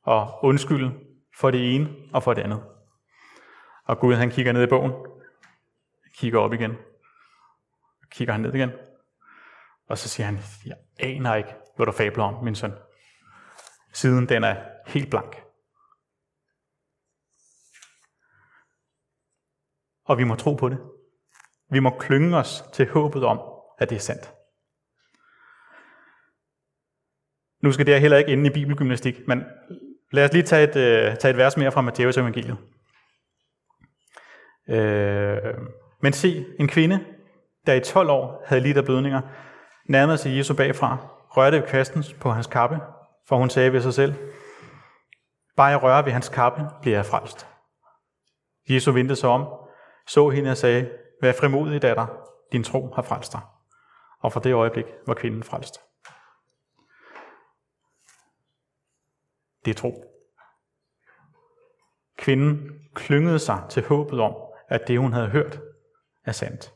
og 0.02 0.44
undskylde 0.44 1.03
for 1.36 1.50
det 1.50 1.74
ene 1.74 1.88
og 2.12 2.22
for 2.22 2.34
det 2.34 2.42
andet. 2.42 2.64
Og 3.84 3.98
Gud 3.98 4.14
han 4.14 4.30
kigger 4.30 4.52
ned 4.52 4.62
i 4.62 4.66
bogen, 4.66 4.92
kigger 6.14 6.40
op 6.40 6.52
igen, 6.52 6.76
kigger 8.10 8.32
han 8.32 8.40
ned 8.40 8.54
igen, 8.54 8.70
og 9.88 9.98
så 9.98 10.08
siger 10.08 10.26
han, 10.26 10.38
jeg 10.66 10.76
aner 10.98 11.34
ikke, 11.34 11.54
hvad 11.76 11.86
du 11.86 11.92
fabler 11.92 12.24
om, 12.24 12.44
min 12.44 12.54
søn. 12.54 12.72
Siden 13.92 14.28
den 14.28 14.44
er 14.44 14.64
helt 14.86 15.10
blank. 15.10 15.36
Og 20.04 20.18
vi 20.18 20.24
må 20.24 20.34
tro 20.34 20.54
på 20.54 20.68
det. 20.68 20.78
Vi 21.70 21.78
må 21.78 21.98
klynge 22.00 22.36
os 22.36 22.64
til 22.72 22.90
håbet 22.90 23.24
om, 23.24 23.40
at 23.78 23.90
det 23.90 23.96
er 23.96 24.00
sandt. 24.00 24.34
Nu 27.62 27.72
skal 27.72 27.86
det 27.86 27.94
her 27.94 28.00
heller 28.00 28.16
ikke 28.16 28.32
ende 28.32 28.50
i 28.50 28.52
bibelgymnastik, 28.52 29.28
men 29.28 29.44
lad 30.14 30.24
os 30.24 30.32
lige 30.32 30.42
tage 30.42 30.62
et, 30.62 30.76
øh, 30.76 31.16
tage 31.16 31.30
et 31.30 31.36
vers 31.36 31.56
mere 31.56 31.72
fra 31.72 31.80
Matteus 31.80 32.16
evangeliet. 32.16 32.56
Øh, 34.68 35.54
men 36.02 36.12
se, 36.12 36.46
en 36.60 36.68
kvinde, 36.68 37.04
der 37.66 37.72
i 37.72 37.80
12 37.80 38.10
år 38.10 38.42
havde 38.46 38.62
lidt 38.62 38.76
af 38.76 38.84
blødninger, 38.84 39.20
nærmede 39.88 40.18
sig 40.18 40.36
Jesus 40.36 40.56
bagfra, 40.56 40.96
rørte 41.36 41.56
ved 41.56 41.66
kvasten 41.66 42.04
på 42.20 42.30
hans 42.30 42.46
kappe, 42.46 42.80
for 43.28 43.36
hun 43.36 43.50
sagde 43.50 43.72
ved 43.72 43.80
sig 43.80 43.94
selv, 43.94 44.14
bare 45.56 45.66
jeg 45.66 45.82
rører 45.82 46.02
ved 46.02 46.12
hans 46.12 46.28
kappe, 46.28 46.62
bliver 46.82 46.96
jeg 46.96 47.06
frelst. 47.06 47.46
Jesus 48.68 48.94
vendte 48.94 49.16
sig 49.16 49.28
om, 49.28 49.46
så 50.06 50.28
hende 50.28 50.50
og 50.50 50.56
sagde, 50.56 50.90
vær 51.22 51.32
frimodig 51.32 51.82
datter, 51.82 52.06
din 52.52 52.64
tro 52.64 52.92
har 52.94 53.02
frelst 53.02 53.32
dig. 53.32 53.40
Og 54.20 54.32
fra 54.32 54.40
det 54.40 54.52
øjeblik 54.52 54.86
var 55.06 55.14
kvinden 55.14 55.42
frelst. 55.42 55.80
Det 59.64 59.70
er 59.70 59.74
tro. 59.74 60.04
Kvinden 62.18 62.70
klyngede 62.94 63.38
sig 63.38 63.62
til 63.70 63.86
håbet 63.86 64.20
om, 64.20 64.34
at 64.68 64.88
det 64.88 64.98
hun 64.98 65.12
havde 65.12 65.28
hørt 65.28 65.60
er 66.24 66.32
sandt. 66.32 66.72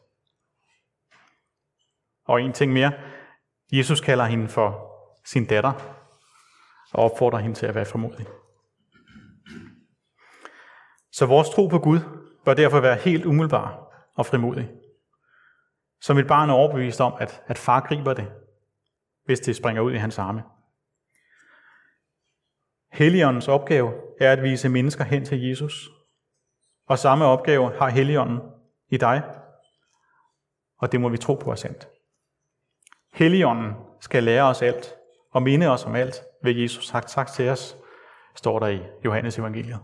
Og 2.25 2.43
en 2.43 2.53
ting 2.53 2.73
mere. 2.73 2.93
Jesus 3.73 4.01
kalder 4.01 4.25
hende 4.25 4.49
for 4.49 4.93
sin 5.25 5.47
datter. 5.47 5.95
og 6.93 7.05
opfordrer 7.05 7.39
hende 7.39 7.57
til 7.57 7.67
at 7.67 7.75
være 7.75 7.85
formodig. 7.85 8.27
Så 11.13 11.27
vores 11.27 11.51
tro 11.51 11.67
på 11.67 11.79
Gud 11.79 12.01
bør 12.45 12.55
derfor 12.55 12.81
være 12.81 12.97
helt 12.97 13.27
umiddelbar 13.27 13.95
og 14.15 14.27
frimodig. 14.27 14.71
Som 16.01 16.19
et 16.19 16.27
barn 16.27 16.51
er 16.51 16.55
overbevist 16.55 17.01
om, 17.01 17.15
at, 17.21 17.43
at 17.47 17.59
far 17.59 17.81
griber 17.81 18.15
det, 18.15 18.33
hvis 19.25 19.41
det 19.41 19.57
springer 19.57 19.83
ud 19.83 19.93
i 19.93 19.97
hans 19.97 20.19
arme. 20.19 20.43
Helligåndens 22.93 23.49
opgave 23.49 23.93
er 24.21 24.33
at 24.33 24.43
vise 24.43 24.69
mennesker 24.69 25.05
hen 25.05 25.25
til 25.25 25.49
Jesus. 25.49 25.89
Og 26.87 26.99
samme 26.99 27.25
opgave 27.25 27.79
har 27.79 27.89
Helligånden 27.89 28.41
i 28.89 28.97
dig. 28.97 29.23
Og 30.79 30.93
det 30.93 31.01
må 31.01 31.09
vi 31.09 31.19
tro 31.19 31.35
på 31.35 31.51
er 31.51 31.55
sandt. 31.55 31.89
Helligånden 33.13 33.73
skal 34.01 34.23
lære 34.25 34.43
os 34.43 34.63
alt 34.63 34.95
og 35.31 35.43
minde 35.43 35.67
os 35.67 35.85
om 35.85 35.95
alt, 35.95 36.23
hvad 36.43 36.53
Jesus 36.53 36.91
har 36.91 37.05
sagt 37.07 37.33
til 37.33 37.49
os, 37.49 37.77
står 38.37 38.59
der 38.59 38.67
i 38.67 38.81
Johannes 39.05 39.39
evangeliet. 39.39 39.81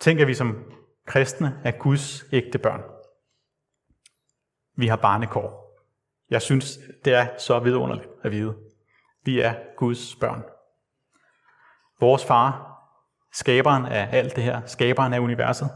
Tænk, 0.00 0.20
at 0.20 0.26
vi 0.26 0.34
som 0.34 0.72
kristne 1.06 1.60
er 1.64 1.70
Guds 1.78 2.24
ægte 2.32 2.58
børn. 2.58 2.82
Vi 4.76 4.86
har 4.86 4.96
barnekår. 4.96 5.65
Jeg 6.30 6.42
synes, 6.42 6.78
det 7.04 7.14
er 7.14 7.26
så 7.38 7.58
vidunderligt 7.58 8.08
at 8.22 8.30
vide. 8.32 8.56
Vi 9.24 9.40
er 9.40 9.54
Guds 9.76 10.16
børn. 10.16 10.42
Vores 12.00 12.24
far, 12.24 12.78
skaberen 13.32 13.86
af 13.86 14.08
alt 14.12 14.36
det 14.36 14.44
her, 14.44 14.66
skaberen 14.66 15.12
af 15.12 15.18
universet, 15.18 15.70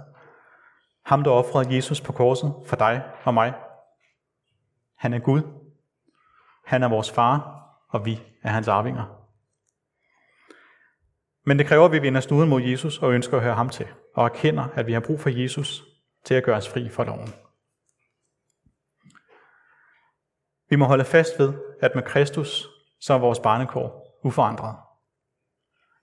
ham 1.04 1.24
der 1.24 1.30
offrede 1.30 1.74
Jesus 1.74 2.00
på 2.00 2.12
korset 2.12 2.54
for 2.66 2.76
dig 2.76 3.02
og 3.24 3.34
mig. 3.34 3.54
Han 4.96 5.12
er 5.12 5.18
Gud. 5.18 5.42
Han 6.66 6.82
er 6.82 6.88
vores 6.88 7.10
far, 7.10 7.66
og 7.88 8.06
vi 8.06 8.22
er 8.42 8.50
hans 8.50 8.68
arvinger. 8.68 9.04
Men 11.44 11.58
det 11.58 11.66
kræver, 11.66 11.84
at 11.84 11.92
vi 11.92 12.02
vender 12.02 12.20
snuden 12.20 12.48
mod 12.48 12.62
Jesus 12.62 12.98
og 12.98 13.12
ønsker 13.12 13.36
at 13.36 13.42
høre 13.42 13.54
ham 13.54 13.68
til, 13.68 13.86
og 14.14 14.24
erkender, 14.24 14.68
at 14.74 14.86
vi 14.86 14.92
har 14.92 15.00
brug 15.00 15.20
for 15.20 15.30
Jesus 15.30 15.84
til 16.24 16.34
at 16.34 16.44
gøre 16.44 16.56
os 16.56 16.68
fri 16.68 16.88
fra 16.88 17.04
loven. 17.04 17.34
Vi 20.70 20.76
må 20.76 20.84
holde 20.84 21.04
fast 21.04 21.38
ved, 21.38 21.54
at 21.80 21.94
med 21.94 22.02
Kristus, 22.02 22.68
så 23.00 23.14
er 23.14 23.18
vores 23.18 23.40
barnekår 23.40 24.18
uforandret. 24.24 24.76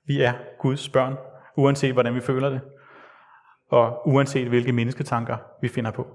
Vi 0.06 0.22
er 0.22 0.34
Guds 0.60 0.90
børn, 0.90 1.18
uanset 1.58 1.94
hvordan 1.94 2.16
vi 2.16 2.22
føler 2.22 2.50
det, 2.50 2.62
og 3.68 4.08
uanset 4.08 4.48
hvilke 4.48 4.72
mennesketanker 4.72 5.38
vi 5.62 5.68
finder 5.68 5.92
på. 5.92 6.08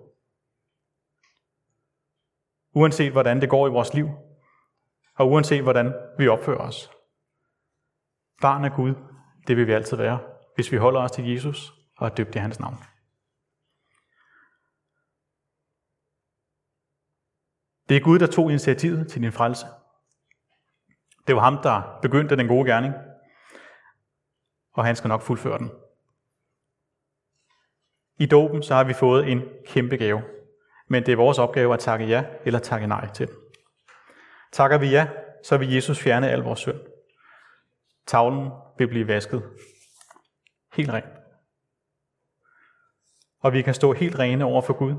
Uanset 2.74 3.12
hvordan 3.12 3.40
det 3.40 3.50
går 3.50 3.68
i 3.68 3.70
vores 3.70 3.94
liv, 3.94 4.08
og 5.14 5.30
uanset 5.30 5.62
hvordan 5.62 5.94
vi 6.18 6.28
opfører 6.28 6.60
os. 6.60 6.90
Barn 8.42 8.64
af 8.64 8.72
Gud, 8.72 8.94
det 9.46 9.56
vil 9.56 9.66
vi 9.66 9.72
altid 9.72 9.96
være, 9.96 10.18
hvis 10.54 10.72
vi 10.72 10.76
holder 10.76 11.00
os 11.00 11.10
til 11.10 11.32
Jesus 11.32 11.72
og 11.96 12.06
er 12.06 12.14
døbt 12.14 12.34
i 12.34 12.38
hans 12.38 12.60
navn. 12.60 12.76
Det 17.92 18.00
er 18.00 18.04
Gud, 18.04 18.18
der 18.18 18.26
tog 18.26 18.50
initiativet 18.50 19.08
til 19.08 19.22
din 19.22 19.32
frelse. 19.32 19.66
Det 21.26 21.34
var 21.36 21.40
ham, 21.40 21.58
der 21.62 21.98
begyndte 22.02 22.36
den 22.36 22.48
gode 22.48 22.70
gerning, 22.70 22.94
og 24.72 24.84
han 24.84 24.96
skal 24.96 25.08
nok 25.08 25.22
fuldføre 25.22 25.58
den. 25.58 25.70
I 28.18 28.26
dåben 28.26 28.62
så 28.62 28.74
har 28.74 28.84
vi 28.84 28.92
fået 28.92 29.28
en 29.28 29.42
kæmpe 29.66 29.96
gave, 29.96 30.22
men 30.88 31.06
det 31.06 31.12
er 31.12 31.16
vores 31.16 31.38
opgave 31.38 31.74
at 31.74 31.80
takke 31.80 32.06
ja 32.06 32.24
eller 32.44 32.58
takke 32.58 32.86
nej 32.86 33.12
til 33.12 33.26
den. 33.26 33.36
Takker 34.52 34.78
vi 34.78 34.88
ja, 34.88 35.08
så 35.44 35.56
vil 35.56 35.72
Jesus 35.72 35.98
fjerne 35.98 36.30
al 36.30 36.40
vores 36.40 36.60
synd. 36.60 36.80
Tavlen 38.06 38.50
vil 38.78 38.88
blive 38.88 39.08
vasket 39.08 39.42
helt 40.72 40.90
ren. 40.90 41.04
Og 43.40 43.52
vi 43.52 43.62
kan 43.62 43.74
stå 43.74 43.92
helt 43.92 44.18
rene 44.18 44.44
over 44.44 44.62
for 44.62 44.72
Gud, 44.72 44.94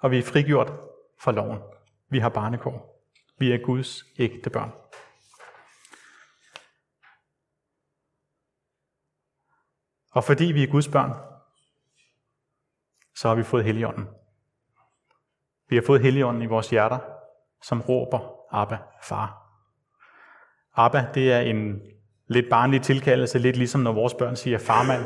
og 0.00 0.10
vi 0.10 0.18
er 0.18 0.22
frigjort 0.22 0.72
fra 1.20 1.32
loven. 1.32 1.75
Vi 2.08 2.18
har 2.18 2.28
barnekår. 2.28 3.02
Vi 3.38 3.52
er 3.52 3.58
Guds 3.58 4.04
ægte 4.18 4.50
børn. 4.50 4.72
Og 10.10 10.24
fordi 10.24 10.44
vi 10.44 10.62
er 10.62 10.70
Guds 10.70 10.88
børn, 10.88 11.12
så 13.14 13.28
har 13.28 13.34
vi 13.34 13.42
fået 13.42 13.64
Helligånden. 13.64 14.08
Vi 15.68 15.76
har 15.76 15.82
fået 15.86 16.00
Helligånden 16.00 16.42
i 16.42 16.46
vores 16.46 16.70
hjerter, 16.70 16.98
som 17.62 17.80
råber, 17.80 18.36
Abba, 18.50 18.78
far. 19.02 19.42
Abba, 20.74 21.10
det 21.14 21.32
er 21.32 21.40
en 21.40 21.80
lidt 22.26 22.46
barnlig 22.50 22.82
tilkaldelse, 22.82 23.38
lidt 23.38 23.56
ligesom 23.56 23.80
når 23.80 23.92
vores 23.92 24.14
børn 24.14 24.36
siger 24.36 24.58
farmand, 24.58 25.04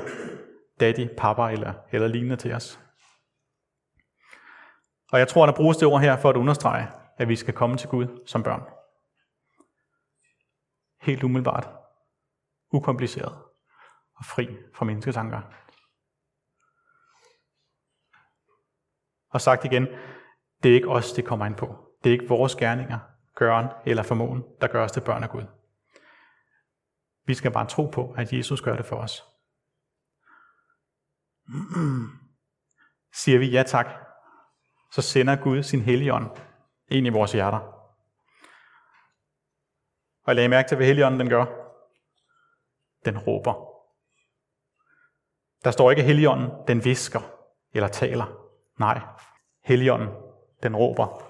daddy, 0.80 1.08
papa 1.16 1.42
eller, 1.42 1.72
eller 1.92 2.08
lignende 2.08 2.36
til 2.36 2.52
os. 2.52 2.80
Og 5.12 5.18
jeg 5.18 5.28
tror, 5.28 5.46
der 5.46 5.52
bruges 5.52 5.76
det 5.76 5.88
ord 5.88 6.00
her 6.00 6.16
for 6.16 6.30
at 6.30 6.36
understrege, 6.36 6.88
at 7.16 7.28
vi 7.28 7.36
skal 7.36 7.54
komme 7.54 7.76
til 7.76 7.88
Gud 7.88 8.22
som 8.26 8.42
børn. 8.42 8.62
Helt 11.02 11.22
umiddelbart, 11.22 11.68
ukompliceret 12.72 13.42
og 14.14 14.24
fri 14.24 14.56
fra 14.74 14.84
mennesketanker. 14.84 15.40
Og 19.30 19.40
sagt 19.40 19.64
igen, 19.64 19.86
det 20.62 20.70
er 20.70 20.74
ikke 20.74 20.88
os, 20.88 21.12
det 21.12 21.24
kommer 21.24 21.46
ind 21.46 21.56
på. 21.56 21.96
Det 22.04 22.10
er 22.10 22.12
ikke 22.12 22.28
vores 22.28 22.54
gerninger, 22.54 22.98
gøren 23.34 23.66
eller 23.86 24.02
formåen, 24.02 24.44
der 24.60 24.66
gør 24.66 24.84
os 24.84 24.92
til 24.92 25.00
børn 25.00 25.22
af 25.22 25.30
Gud. 25.30 25.44
Vi 27.26 27.34
skal 27.34 27.52
bare 27.52 27.66
tro 27.66 27.86
på, 27.86 28.12
at 28.12 28.32
Jesus 28.32 28.60
gør 28.60 28.76
det 28.76 28.86
for 28.86 28.96
os. 28.96 29.24
Siger 33.22 33.38
vi 33.38 33.50
ja 33.50 33.62
tak, 33.62 33.86
så 34.90 35.02
sender 35.02 35.36
Gud 35.36 35.62
sin 35.62 35.80
helligånd 35.80 36.36
ind 36.88 37.06
i 37.06 37.10
vores 37.10 37.32
hjerter. 37.32 37.80
Og 40.24 40.34
lag 40.34 40.50
mærke 40.50 40.68
til, 40.68 40.76
hvad 40.76 40.86
Helligånden 40.86 41.20
den 41.20 41.28
gør. 41.28 41.44
Den 43.04 43.18
råber. 43.18 43.70
Der 45.64 45.70
står 45.70 45.90
ikke, 45.90 46.00
at 46.00 46.06
Helligånden 46.06 46.50
den 46.68 46.84
visker 46.84 47.20
eller 47.72 47.88
taler. 47.88 48.26
Nej, 48.78 49.00
Helligånden 49.64 50.08
den 50.62 50.76
råber. 50.76 51.22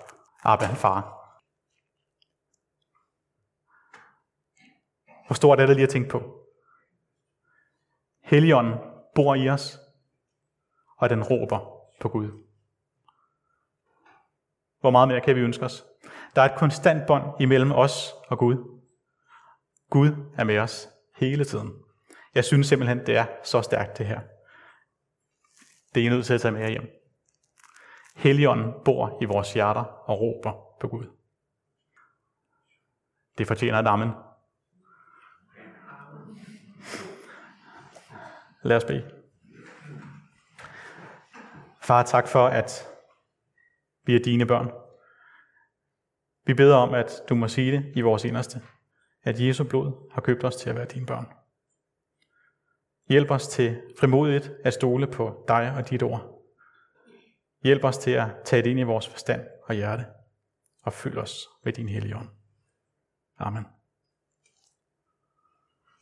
Abba, 0.42 0.66
far. 0.66 1.20
Hvor 5.26 5.34
stort 5.34 5.60
er 5.60 5.66
det 5.66 5.76
lige 5.76 5.84
at 5.84 5.90
tænke 5.90 6.08
på? 6.08 6.46
Helligånden 8.20 8.74
bor 9.14 9.34
i 9.34 9.48
os, 9.48 9.78
og 10.96 11.10
den 11.10 11.22
råber 11.24 11.58
på 12.00 12.08
Gud. 12.08 12.49
Hvor 14.80 14.90
meget 14.90 15.08
mere 15.08 15.20
kan 15.20 15.36
vi 15.36 15.40
ønske 15.40 15.64
os? 15.64 15.84
Der 16.36 16.42
er 16.42 16.46
et 16.46 16.58
konstant 16.58 17.06
bånd 17.06 17.40
imellem 17.40 17.72
os 17.72 18.12
og 18.28 18.38
Gud. 18.38 18.80
Gud 19.90 20.12
er 20.38 20.44
med 20.44 20.58
os 20.58 20.88
hele 21.16 21.44
tiden. 21.44 21.72
Jeg 22.34 22.44
synes 22.44 22.66
simpelthen, 22.66 23.06
det 23.06 23.16
er 23.16 23.26
så 23.44 23.62
stærkt 23.62 23.98
det 23.98 24.06
her. 24.06 24.20
Det 25.94 26.02
er 26.02 26.06
I 26.06 26.08
nødt 26.08 26.26
til 26.26 26.34
at 26.34 26.40
tage 26.40 26.52
med 26.52 26.60
jer 26.60 26.68
hjem. 26.68 26.90
Helligånden 28.16 28.72
bor 28.84 29.18
i 29.22 29.24
vores 29.24 29.52
hjerter 29.52 29.80
og 29.82 30.20
råber 30.20 30.52
på 30.80 30.88
Gud. 30.88 31.06
Det 33.38 33.46
fortjener 33.46 33.78
et 33.78 33.86
amen. 33.86 34.10
Lad 38.62 38.76
os 38.76 38.84
bede. 38.84 39.10
Far, 41.82 42.02
tak 42.02 42.28
for, 42.28 42.46
at 42.46 42.89
vi 44.10 44.14
er 44.16 44.20
dine 44.20 44.46
børn. 44.46 44.70
Vi 46.46 46.54
beder 46.54 46.76
om, 46.76 46.94
at 46.94 47.22
du 47.28 47.34
må 47.34 47.48
sige 47.48 47.72
det 47.72 47.92
i 47.94 48.00
vores 48.00 48.24
inderste, 48.24 48.62
at 49.22 49.40
Jesu 49.40 49.64
blod 49.64 50.12
har 50.12 50.20
købt 50.20 50.44
os 50.44 50.56
til 50.56 50.70
at 50.70 50.76
være 50.76 50.84
dine 50.84 51.06
børn. 51.06 51.26
Hjælp 53.08 53.30
os 53.30 53.48
til 53.48 53.82
frimodigt 54.00 54.52
at 54.64 54.74
stole 54.74 55.06
på 55.06 55.44
dig 55.48 55.74
og 55.76 55.90
dit 55.90 56.02
ord. 56.02 56.42
Hjælp 57.62 57.84
os 57.84 57.98
til 57.98 58.10
at 58.10 58.28
tage 58.44 58.62
det 58.62 58.70
ind 58.70 58.80
i 58.80 58.82
vores 58.82 59.08
forstand 59.08 59.46
og 59.64 59.74
hjerte, 59.74 60.06
og 60.82 60.92
fyld 60.92 61.18
os 61.18 61.48
med 61.64 61.72
din 61.72 61.88
hellige 61.88 62.16
ånd. 62.16 62.28
Amen. 63.38 63.79